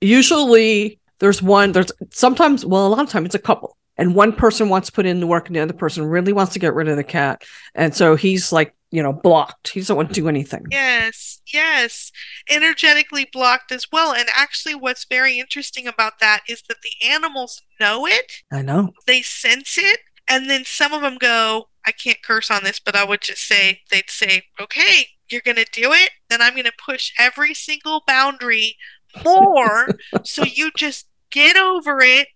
[0.00, 3.76] usually there's one, there's sometimes, well, a lot of times it's a couple.
[4.02, 6.54] And one person wants to put in the work and the other person really wants
[6.54, 7.44] to get rid of the cat.
[7.76, 9.68] And so he's like you know, blocked.
[9.68, 10.66] He doesn't want to do anything.
[10.70, 12.12] Yes, yes.
[12.50, 14.12] Energetically blocked as well.
[14.12, 18.90] And actually, what's very interesting about that is that the animals know it, I know.
[19.06, 22.94] they sense it, and then some of them go, I can't curse on this, but
[22.94, 26.10] I would just say, they'd say, okay, you're going to do it.
[26.28, 28.76] Then I'm going to push every single boundary
[29.24, 29.88] more.
[30.24, 32.28] so you just get over it.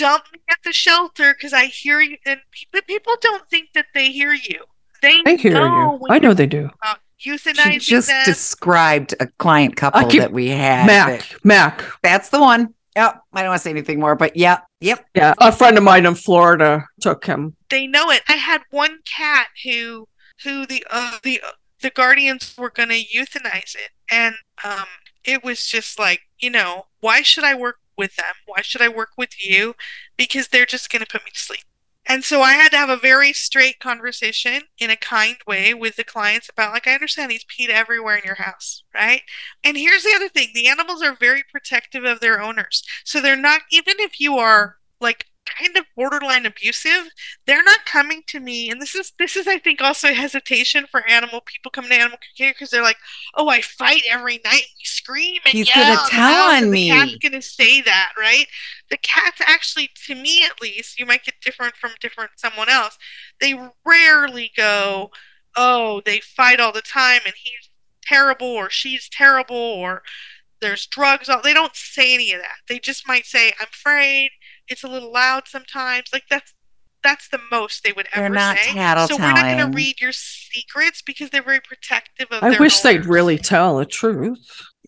[0.00, 2.16] Dump me at the shelter because I hear you.
[2.26, 4.64] And people, people don't think that they hear you.
[5.02, 6.06] They, I hear know you.
[6.10, 6.70] I know they do.
[6.82, 8.24] about euthanizing She just them.
[8.24, 10.86] described a client couple keep- that we had.
[10.86, 11.84] Mac, that- Mac.
[12.02, 12.74] that's the one.
[12.96, 13.20] Yep.
[13.32, 14.64] I don't want to say anything more, but yep.
[14.80, 15.06] Yep.
[15.14, 17.54] Yeah, a friend of mine in Florida took him.
[17.68, 18.22] they know it.
[18.28, 20.08] I had one cat who
[20.42, 21.40] who the uh, the
[21.82, 24.34] the guardians were going to euthanize it, and
[24.64, 24.86] um,
[25.24, 28.34] it was just like you know why should I work with them?
[28.46, 29.74] Why should I work with you?
[30.16, 31.64] Because they're just going to put me to sleep.
[32.06, 35.96] And so I had to have a very straight conversation in a kind way with
[35.96, 39.20] the clients about like I understand he's peed everywhere in your house, right?
[39.62, 42.82] And here's the other thing, the animals are very protective of their owners.
[43.04, 45.26] So they're not even if you are like
[45.58, 47.08] kind of borderline abusive,
[47.46, 50.86] they're not coming to me and this is this is i think also a hesitation
[50.90, 52.96] for animal people coming to animal care because they're like
[53.34, 56.90] oh i fight every night and we scream and He's yell gonna tell on me."
[56.90, 58.46] the cat's gonna say that right?
[58.90, 62.98] The cats actually to me at least you might get different from different someone else
[63.40, 65.10] they rarely go
[65.56, 67.70] oh they fight all the time and he's
[68.02, 70.02] terrible or she's terrible or
[70.60, 72.56] there's drugs all they don't say any of that.
[72.68, 74.30] They just might say i'm afraid
[74.70, 76.54] it's a little loud sometimes like that's
[77.02, 80.00] that's the most they would They're ever not say so we're not going to read
[80.00, 84.38] your secrets because they're very protective of I their wish they'd really tell the truth.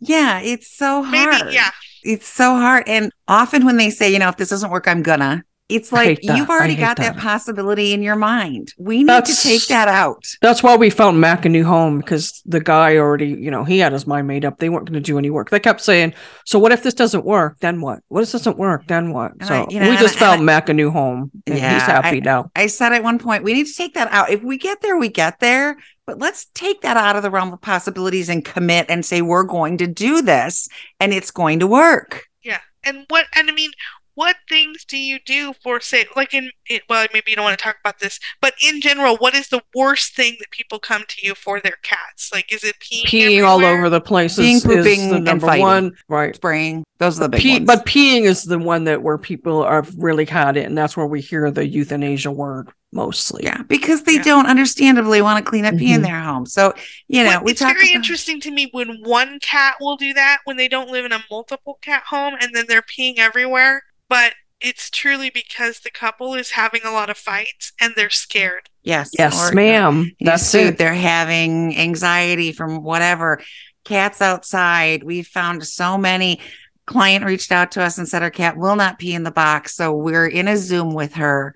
[0.01, 0.41] Yeah.
[0.41, 1.11] It's so hard.
[1.11, 1.55] maybe hard.
[1.55, 1.71] yeah
[2.03, 2.85] It's so hard.
[2.87, 5.45] And often when they say, you know, if this doesn't work, I'm gonna,
[5.75, 7.15] it's like you've already got that.
[7.15, 7.23] that.
[7.23, 8.73] possibility in your mind.
[8.79, 10.25] We need That's- to take that out.
[10.41, 13.79] That's why we found Mac a new home because the guy already, you know, he
[13.79, 14.59] had his mind made up.
[14.59, 15.51] They weren't going to do any work.
[15.51, 16.15] They kept saying,
[16.45, 17.59] "So what if this doesn't work?
[17.61, 18.01] Then what?
[18.09, 18.87] What if this doesn't work?
[18.87, 20.91] Then what?" And so I- you know, we just I- found and Mac a new
[20.91, 22.51] home, and Yeah, he's happy now.
[22.57, 24.31] I said at one point, we need to take that out.
[24.31, 25.77] If we get there, we get there.
[26.05, 29.45] But let's take that out of the realm of possibilities and commit and say, we're
[29.45, 30.69] going to do this
[30.99, 32.25] and it's going to work.
[32.43, 33.71] yeah and what and i mean
[34.15, 37.59] what things do you do for say like in it, well maybe you don't want
[37.59, 41.03] to talk about this but in general what is the worst thing that people come
[41.09, 44.57] to you for their cats like is it peeing, Peeing all over the place Peeing,
[44.57, 45.63] is, is the and number fighting.
[45.63, 46.35] one, right?
[46.37, 47.67] Spraying, those are the big Pee, ones.
[47.67, 51.07] but peeing is the one that where people have really had it, and that's where
[51.07, 53.45] we hear the euthanasia word mostly.
[53.45, 54.23] yeah, because they Yeah.
[54.23, 56.05] don't understandably want to clean up pee in Mhm.
[56.05, 56.47] their home.
[56.47, 56.75] So,
[57.09, 59.97] you know, Well, we it's talk very about- interesting to me when one cat will
[59.97, 63.19] do that when they don't live in a multiple cat home and then they're peeing
[63.19, 63.83] everywhere.
[64.09, 68.69] But it's truly because the couple is having a lot of fights and they're scared.
[68.83, 69.11] Yes.
[69.19, 70.13] Yes, or- ma'am.
[70.19, 70.67] He's That's sued.
[70.75, 70.79] it.
[70.79, 73.41] They're having anxiety from whatever.
[73.85, 75.03] Cats outside.
[75.03, 76.41] We found so many.
[76.87, 79.75] Client reached out to us and said our cat will not pee in the box.
[79.77, 81.55] So we're in a Zoom with her,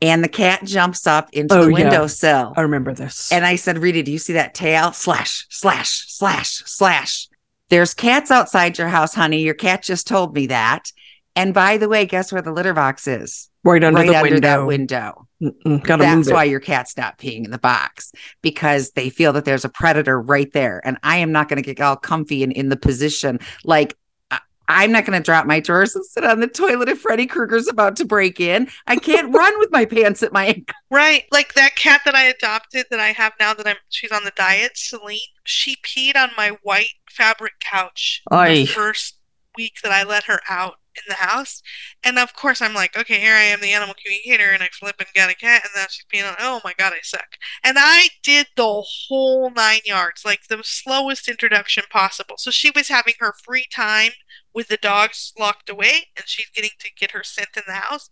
[0.00, 1.74] and the cat jumps up into Oh, the yeah.
[1.74, 2.54] windowsill.
[2.56, 3.30] I remember this.
[3.30, 4.92] And I said, Rita, do you see that tail?
[4.92, 7.28] Slash, slash, slash, slash.
[7.68, 9.40] There's cats outside your house, honey.
[9.42, 10.90] Your cat just told me that.
[11.34, 13.48] And by the way, guess where the litter box is?
[13.64, 14.40] right under right the under window.
[14.48, 15.28] that window.
[15.40, 16.34] Mm-mm, gotta That's it.
[16.34, 18.10] why your cat's not peeing in the box
[18.42, 20.80] because they feel that there's a predator right there.
[20.84, 23.38] And I am not going to get all comfy and in the position.
[23.64, 23.96] Like,
[24.32, 27.26] I- I'm not going to drop my drawers and sit on the toilet if Freddy
[27.26, 28.68] Krueger's about to break in.
[28.88, 30.74] I can't run with my pants at my ankle.
[30.90, 31.24] Right.
[31.30, 34.32] Like that cat that I adopted that I have now that I'm she's on the
[34.34, 38.48] diet, Celine, she peed on my white fabric couch Aye.
[38.54, 39.18] the first
[39.56, 41.62] week that I let her out in the house.
[42.04, 44.96] And of course I'm like, okay, here I am, the animal communicator, and I flip
[44.98, 47.36] and got a cat, and now she's peeing on oh my god, I suck.
[47.64, 52.36] And I did the whole nine yards, like the slowest introduction possible.
[52.38, 54.12] So she was having her free time
[54.54, 58.10] with the dogs locked away and she's getting to get her scent in the house.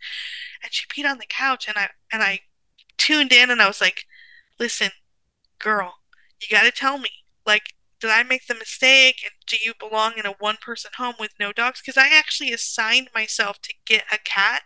[0.63, 2.41] And she peed on the couch and I and I
[2.97, 4.05] tuned in and I was like,
[4.59, 4.91] listen,
[5.59, 5.95] girl,
[6.41, 7.11] you got to tell me,
[7.47, 9.23] like, did I make the mistake?
[9.25, 11.81] And do you belong in a one person home with no dogs?
[11.81, 14.63] Because I actually assigned myself to get a cat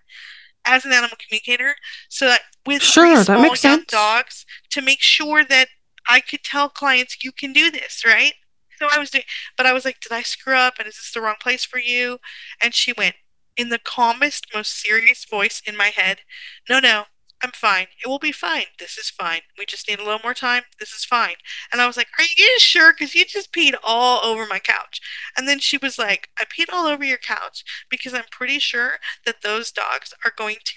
[0.64, 1.76] as an animal communicator
[2.08, 3.84] so that with Sure, that makes sense.
[3.86, 5.68] dogs to make sure that
[6.08, 8.34] I could tell clients, you can do this, right?
[8.78, 9.24] So I was doing,
[9.56, 10.74] but I was like, did I screw up?
[10.78, 12.18] And is this the wrong place for you?
[12.62, 13.16] And she went
[13.56, 16.20] in the calmest, most serious voice in my head,
[16.68, 17.04] no, no,
[17.44, 17.88] I'm fine.
[18.02, 18.64] It will be fine.
[18.78, 19.42] This is fine.
[19.58, 20.62] We just need a little more time.
[20.80, 21.34] This is fine.
[21.70, 22.94] And I was like, Are you sure?
[22.94, 24.98] Because you just peed all over my couch.
[25.36, 28.92] And then she was like, I peed all over your couch because I'm pretty sure
[29.26, 30.72] that those dogs are going to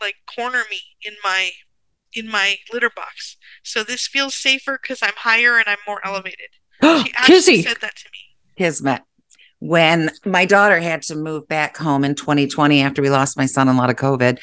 [0.00, 1.50] like corner me in my
[2.12, 3.36] in my litter box.
[3.64, 6.50] So this feels safer because I'm higher and I'm more elevated.
[6.82, 7.62] She actually Kizzy.
[7.62, 8.18] said that to me.
[8.56, 9.02] Kismet.
[9.60, 13.68] When my daughter had to move back home in 2020 after we lost my son
[13.68, 14.38] in a lot of COVID,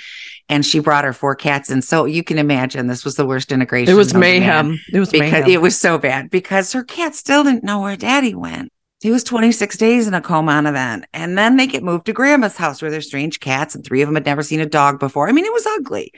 [0.51, 1.69] and she brought her four cats.
[1.69, 3.91] And so you can imagine this was the worst integration.
[3.91, 4.79] It was known to man mayhem.
[4.91, 5.49] It was because mayhem.
[5.49, 8.69] it was so bad because her cat still didn't know where daddy went.
[8.99, 11.05] He was 26 days in a coma on event.
[11.13, 14.09] And then they get moved to grandma's house where there's strange cats, and three of
[14.09, 15.27] them had never seen a dog before.
[15.27, 16.11] I mean, it was ugly.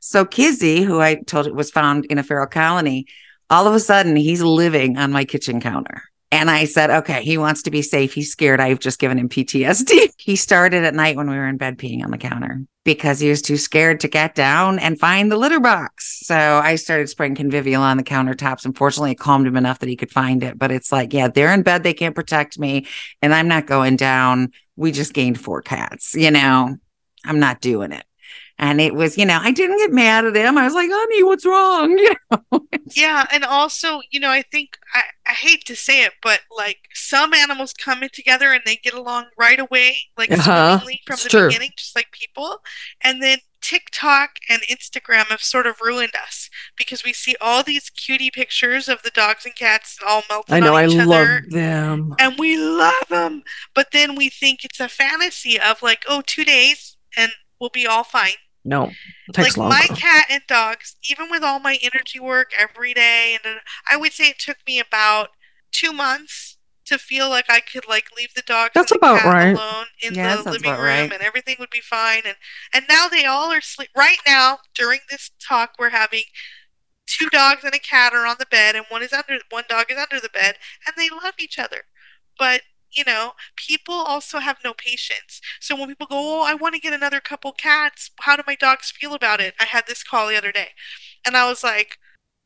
[0.00, 3.06] So Kizzy, who I told you was found in a feral colony,
[3.48, 6.02] all of a sudden he's living on my kitchen counter.
[6.32, 8.12] And I said, okay, he wants to be safe.
[8.12, 8.60] He's scared.
[8.60, 10.10] I've just given him PTSD.
[10.18, 13.28] He started at night when we were in bed peeing on the counter because he
[13.28, 16.20] was too scared to get down and find the litter box.
[16.24, 18.64] So I started spraying convivial on the countertops.
[18.64, 20.58] Unfortunately, it calmed him enough that he could find it.
[20.58, 21.82] But it's like, yeah, they're in bed.
[21.82, 22.86] They can't protect me.
[23.20, 24.52] And I'm not going down.
[24.76, 26.14] We just gained four cats.
[26.14, 26.76] You know,
[27.26, 28.05] I'm not doing it.
[28.58, 30.56] And it was, you know, I didn't get mad at him.
[30.56, 31.98] I was like, honey, what's wrong?
[31.98, 32.14] You
[32.52, 36.40] know, Yeah, and also, you know, I think I, I hate to say it, but
[36.56, 41.14] like some animals come in together and they get along right away, like Uh-huh, from
[41.14, 41.48] it's the true.
[41.48, 42.58] beginning, just like people.
[43.02, 47.90] And then TikTok and Instagram have sort of ruined us because we see all these
[47.90, 50.74] cutie pictures of the dogs and cats all melting I know.
[50.74, 51.44] I each love other.
[51.48, 52.14] them.
[52.18, 53.42] And we love them.
[53.74, 57.86] But then we think it's a fantasy of like, oh, two days and we'll be
[57.86, 58.34] all fine
[58.66, 58.90] No,
[59.28, 59.76] it takes like longer.
[59.80, 63.60] my cat and dogs, even with all my energy work every day, and
[63.90, 65.30] I would say it took me about
[65.72, 69.20] two months to feel like I could like leave the dogs That's and the about
[69.20, 69.56] cat right.
[69.56, 71.12] alone in Yeah, the living room, right.
[71.12, 72.22] and everything would be fine.
[72.26, 72.36] And
[72.74, 73.90] and now they all are sleep.
[73.96, 76.24] Right now, during this talk, we're having
[77.06, 79.90] two dogs and a cat are on the bed, and one is under one dog
[79.90, 80.56] is under the bed,
[80.86, 81.82] and they love each other.
[82.38, 82.62] But
[82.96, 85.40] you know, people also have no patience.
[85.60, 88.10] So when people go, "Oh, I want to get another couple cats.
[88.20, 90.70] How do my dogs feel about it?" I had this call the other day,
[91.26, 91.98] and I was like,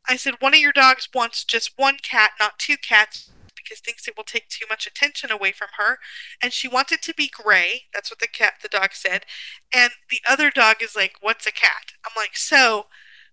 [0.09, 4.09] I said, "One of your dogs wants just one cat, not two cats." Because thinks
[4.09, 5.99] it will take too much attention away from her,
[6.43, 7.87] and she wants it to be gray.
[7.95, 9.27] That's what the cat, the dog said,
[9.73, 12.89] and the other dog is like, "What's a cat?" I'm like, "So,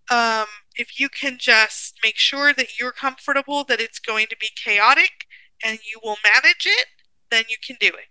[0.10, 4.50] um, if you can just make sure that you're comfortable that it's going to be
[4.56, 5.28] chaotic
[5.64, 6.88] and you will manage it,
[7.32, 8.06] then you can do it.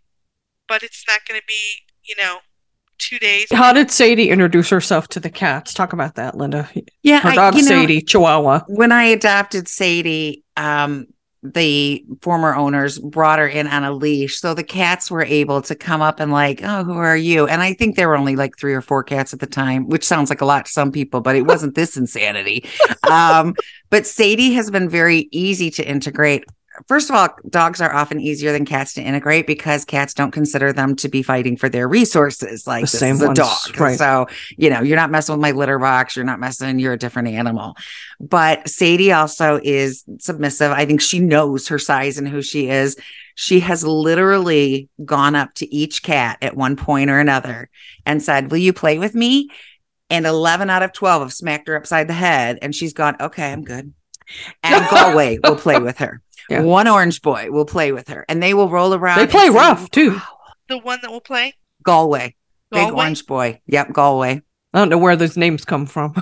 [0.69, 1.55] But it's not going to be,
[2.03, 2.39] you know,
[2.99, 3.47] two days.
[3.53, 5.73] How did Sadie introduce herself to the cats?
[5.75, 6.69] Talk about that, Linda.
[7.03, 8.61] yeah, Her I- dog you know, Sadie, Chihuahua.
[8.69, 11.07] when I adopted Sadie, um,
[11.43, 14.41] the former owners brought her in on a leash.
[14.41, 17.47] So the cats were able to come up and like, oh, who are you?
[17.47, 20.03] And I think there were only like three or four cats at the time, which
[20.03, 22.64] sounds like a lot to some people, but it wasn't this insanity.
[23.09, 23.55] Um,
[23.89, 26.43] but Sadie has been very easy to integrate.
[26.89, 30.72] First of all, dogs are often easier than cats to integrate because cats don't consider
[30.72, 32.66] them to be fighting for their resources.
[32.66, 33.79] Like The this same is a dog.
[33.79, 33.99] right.
[33.99, 36.16] So, you know, you're not messing with my litter box.
[36.16, 37.77] You're not messing, you're a different animal.
[38.20, 40.72] But Sadie also is submissive.
[40.72, 42.97] I think she knows her size and who she is.
[43.35, 47.68] She has literally gone up to each cat at one point or another
[48.07, 49.51] and said, Will you play with me?
[50.09, 52.59] And 11 out of 12 have smacked her upside the head.
[52.62, 53.93] And she's gone, Okay, I'm good.
[54.64, 56.20] And Galway will play with her.
[56.49, 56.62] Yeah.
[56.62, 59.16] One orange boy will play with her and they will roll around.
[59.16, 60.12] They and play say, rough too.
[60.12, 60.22] "Wow."
[60.68, 61.55] The one that will play.
[61.82, 62.34] Galway.
[62.70, 63.61] Big orange boy.
[63.66, 64.42] Yep, Galway.
[64.74, 66.14] I don't know where those names come from.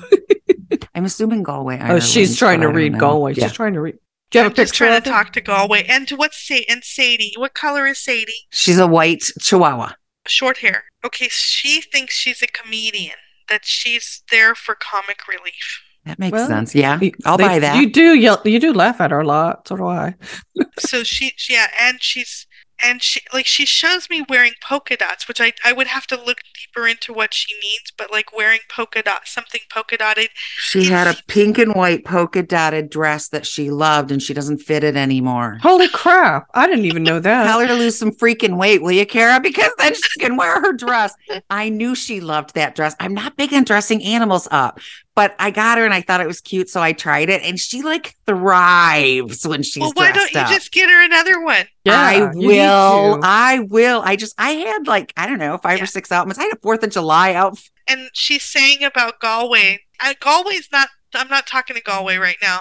[0.94, 1.78] I'm assuming Galway.
[1.82, 2.98] oh, she's trying to read know.
[2.98, 3.34] Galway.
[3.34, 3.46] Yeah.
[3.46, 3.96] She's trying to read.
[4.30, 5.84] Do you have I'm a just trying to talk to Galway.
[5.88, 7.32] And to what's Sa- and Sadie?
[7.36, 8.46] What color is Sadie?
[8.50, 9.92] She's a white chihuahua.
[10.26, 10.84] Short hair.
[11.04, 13.16] Okay, she thinks she's a comedian.
[13.48, 15.82] That she's there for comic relief.
[16.04, 16.74] That makes Well, sense.
[16.74, 17.76] Yeah, You- I'll they- buy that.
[17.76, 19.66] You do yell, you do laugh at her a lot.
[19.68, 20.14] So do I.
[20.78, 22.46] so she yeah and she's
[22.84, 26.16] and she like she shows me wearing polka dots which I, I would have to
[26.16, 30.28] look deeper into what she means but like wearing polka dots something polka dotted
[30.58, 34.58] She had a pink and white polka dotted dress that she loved, and she doesn't
[34.58, 35.58] fit it anymore.
[35.62, 36.48] Holy crap!
[36.54, 37.44] I didn't even know that.
[37.46, 39.40] Tell her to lose some freaking weight, will you, Kara?
[39.40, 41.14] Because then she can wear her dress.
[41.50, 42.94] I knew she loved that dress.
[43.00, 44.80] I'm not big on dressing animals up,
[45.14, 47.58] but I got her and I thought it was cute, so I tried it, and
[47.58, 50.48] she like thrives when she's well why don't you up.
[50.48, 53.20] just get her another one Yeah, I will.
[53.22, 54.02] I will.
[54.04, 55.84] I just I had like I don't know five Yeah.
[55.84, 56.38] or six outfits.
[56.38, 57.70] I had a Fourth of July outfit.
[57.88, 59.80] and she's saying about Galway.
[60.00, 60.88] Uh, Galway's not.
[61.14, 62.60] I'm not talking to Galway right now,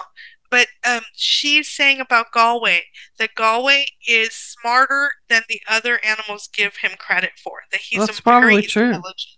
[0.50, 2.84] but um, she's saying about Galway
[3.18, 7.62] that Galway is smarter than the other animals give him credit for.
[7.72, 8.84] That he's That's a very probably true.
[8.94, 9.33] intelligent.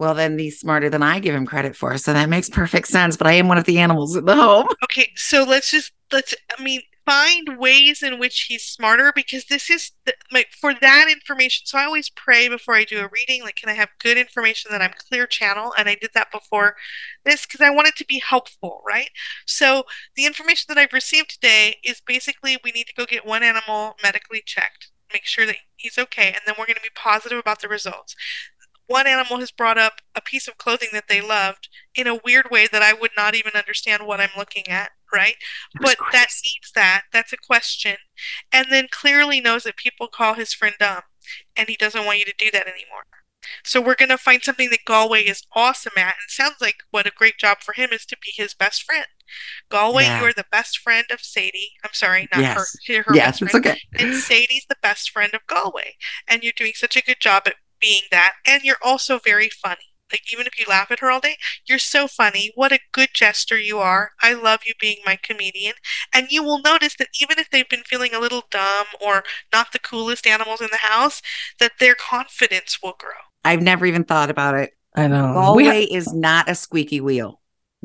[0.00, 3.18] Well, then he's smarter than I give him credit for, so that makes perfect sense.
[3.18, 4.66] But I am one of the animals in the home.
[4.84, 6.34] Okay, so let's just let's.
[6.58, 11.08] I mean, find ways in which he's smarter because this is the, like for that
[11.10, 11.66] information.
[11.66, 14.72] So I always pray before I do a reading, like, can I have good information
[14.72, 15.74] that I'm clear channel?
[15.76, 16.76] And I did that before
[17.26, 19.10] this because I want it to be helpful, right?
[19.46, 19.84] So
[20.16, 23.96] the information that I've received today is basically we need to go get one animal
[24.02, 27.60] medically checked, make sure that he's okay, and then we're going to be positive about
[27.60, 28.16] the results
[28.90, 32.50] one animal has brought up a piece of clothing that they loved in a weird
[32.50, 35.36] way that I would not even understand what I'm looking at, right?
[35.80, 36.10] But crazy.
[36.12, 37.02] that needs that.
[37.12, 37.96] That's a question.
[38.52, 41.02] And then clearly knows that people call his friend dumb
[41.56, 43.04] and he doesn't want you to do that anymore.
[43.64, 46.16] So we're going to find something that Galway is awesome at.
[46.16, 49.06] And sounds like what a great job for him is to be his best friend.
[49.70, 50.20] Galway, yeah.
[50.20, 51.74] you are the best friend of Sadie.
[51.84, 52.76] I'm sorry, not yes.
[52.88, 53.02] her.
[53.02, 53.78] her yes, it's okay.
[53.98, 55.94] And Sadie's the best friend of Galway.
[56.26, 58.34] And you're doing such a good job at being that.
[58.46, 59.90] And you're also very funny.
[60.12, 62.50] Like, even if you laugh at her all day, you're so funny.
[62.54, 64.12] What a good jester you are.
[64.20, 65.74] I love you being my comedian.
[66.12, 69.22] And you will notice that even if they've been feeling a little dumb or
[69.52, 71.22] not the coolest animals in the house,
[71.58, 73.10] that their confidence will grow.
[73.44, 74.72] I've never even thought about it.
[74.94, 75.32] I know.
[75.32, 77.40] Galway ha- is not a squeaky wheel.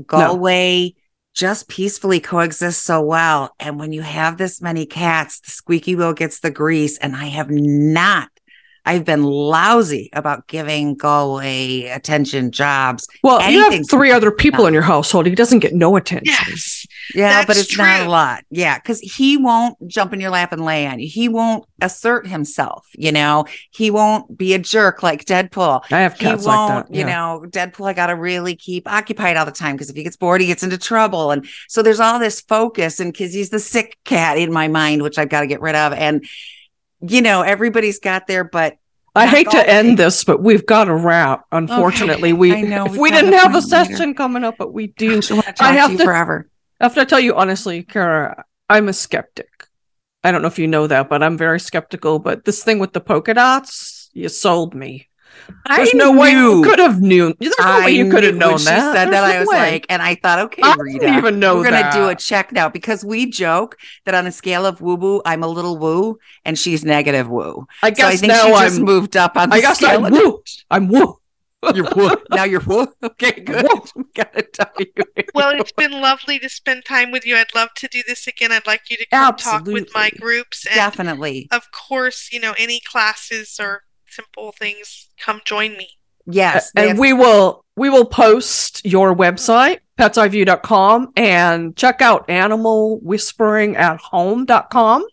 [0.06, 1.02] Galway no.
[1.36, 3.54] just peacefully coexists so well.
[3.60, 6.98] And when you have this many cats, the squeaky wheel gets the grease.
[6.98, 8.30] And I have not
[8.86, 13.08] I've been lousy about giving Galway attention, jobs.
[13.24, 15.26] Well, you have three other people in your household.
[15.26, 16.26] He doesn't get no attention.
[16.26, 16.86] Yes.
[17.14, 17.86] Yeah, but it's true.
[17.86, 18.44] not a lot.
[18.50, 21.08] Yeah, because he won't jump in your lap and lay on you.
[21.08, 22.86] He won't assert himself.
[22.94, 25.84] You know, he won't be a jerk like Deadpool.
[25.92, 26.94] I have cats he won't, like that.
[26.94, 27.00] Yeah.
[27.00, 30.04] You know, Deadpool, I got to really keep occupied all the time because if he
[30.04, 31.32] gets bored, he gets into trouble.
[31.32, 35.02] And so there's all this focus, and because he's the sick cat in my mind,
[35.02, 35.94] which I've got to get rid of.
[35.94, 36.26] And
[37.02, 38.78] you know, everybody's got there, but
[39.16, 41.46] I hate to end this, but we've got a wrap.
[41.52, 42.38] Unfortunately, okay.
[42.38, 44.14] we know, we didn't have a session later.
[44.14, 45.22] coming up, but we do.
[45.32, 46.50] I, I have to forever.
[46.80, 49.68] I have to tell you honestly, Kara, I'm a skeptic.
[50.24, 52.20] I don't know if you know that, but I'm very skeptical.
[52.20, 55.08] But this thing with the polka dots, you sold me.
[55.76, 56.20] There's I no knew.
[56.20, 57.34] way you could have known.
[57.40, 58.82] There's no I way you could have known when that.
[58.82, 59.22] She said There's that.
[59.22, 59.72] No I was way.
[59.74, 61.94] like, and I thought, okay, I Rita, didn't even know we're that.
[61.94, 65.22] gonna do a check now because we joke that on a scale of woo woo,
[65.26, 67.68] I'm a little woo, and she's negative woo.
[67.84, 69.50] I guess so I think now she I'm, just moved up on.
[69.50, 70.44] The I guess scale I'm woo.
[70.70, 71.20] I'm woo.
[71.74, 72.12] You're woo.
[72.32, 72.88] now you're woo.
[73.04, 73.66] Okay, good.
[74.16, 74.88] Gotta tell you.
[75.34, 77.36] Well, it's been lovely to spend time with you.
[77.38, 78.52] I'd love to do this again.
[78.52, 79.74] I'd like you to come Absolutely.
[79.74, 80.66] talk with my groups.
[80.68, 81.48] And Definitely.
[81.52, 83.84] Of course, you know any classes or
[84.16, 85.10] simple things.
[85.20, 85.90] Come join me.
[86.26, 86.72] Yes.
[86.76, 95.06] And have- we will we will post your website, petseyeview.com, and check out animalwhisperingathome.com.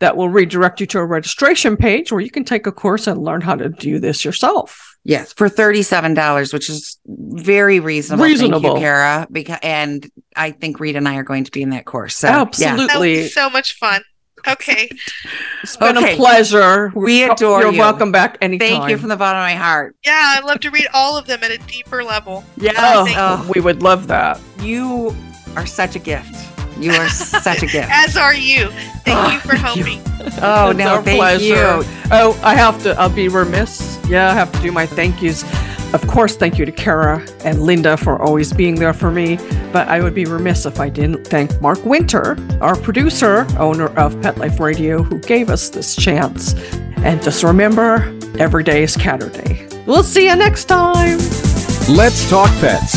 [0.00, 3.22] That will redirect you to a registration page where you can take a course and
[3.22, 4.96] learn how to do this yourself.
[5.04, 8.24] Yes, for thirty-seven dollars, which is very reasonable.
[8.24, 9.28] Reasonable, Thank you, Kara.
[9.30, 12.16] Because and I think Reed and I are going to be in that course.
[12.16, 13.28] So, Absolutely, yeah.
[13.28, 14.02] so much fun.
[14.48, 14.88] Okay.
[15.62, 16.14] It's been okay.
[16.14, 16.92] a pleasure.
[16.94, 17.78] We adore You're you.
[17.78, 18.68] welcome back anytime.
[18.68, 19.96] Thank you from the bottom of my heart.
[20.04, 22.44] Yeah, I'd love to read all of them at a deeper level.
[22.56, 24.40] Yeah, oh, oh, we would love that.
[24.60, 25.14] You
[25.56, 26.45] are such a gift.
[26.78, 27.88] You are such a gift.
[27.90, 28.70] As are you.
[29.04, 30.00] Thank you for helping.
[30.42, 31.44] Oh no, thank pleasure.
[31.44, 31.84] you.
[32.10, 32.98] Oh, I have to.
[32.98, 33.98] I'll be remiss.
[34.08, 35.44] Yeah, I have to do my thank yous.
[35.94, 39.36] Of course, thank you to Kara and Linda for always being there for me,
[39.72, 44.20] but I would be remiss if I didn't thank Mark Winter, our producer, owner of
[44.20, 46.54] Pet Life Radio, who gave us this chance.
[46.98, 49.86] And just remember, every day is Catterday.
[49.86, 51.18] We'll see you next time.
[51.88, 52.96] Let's Talk Pets,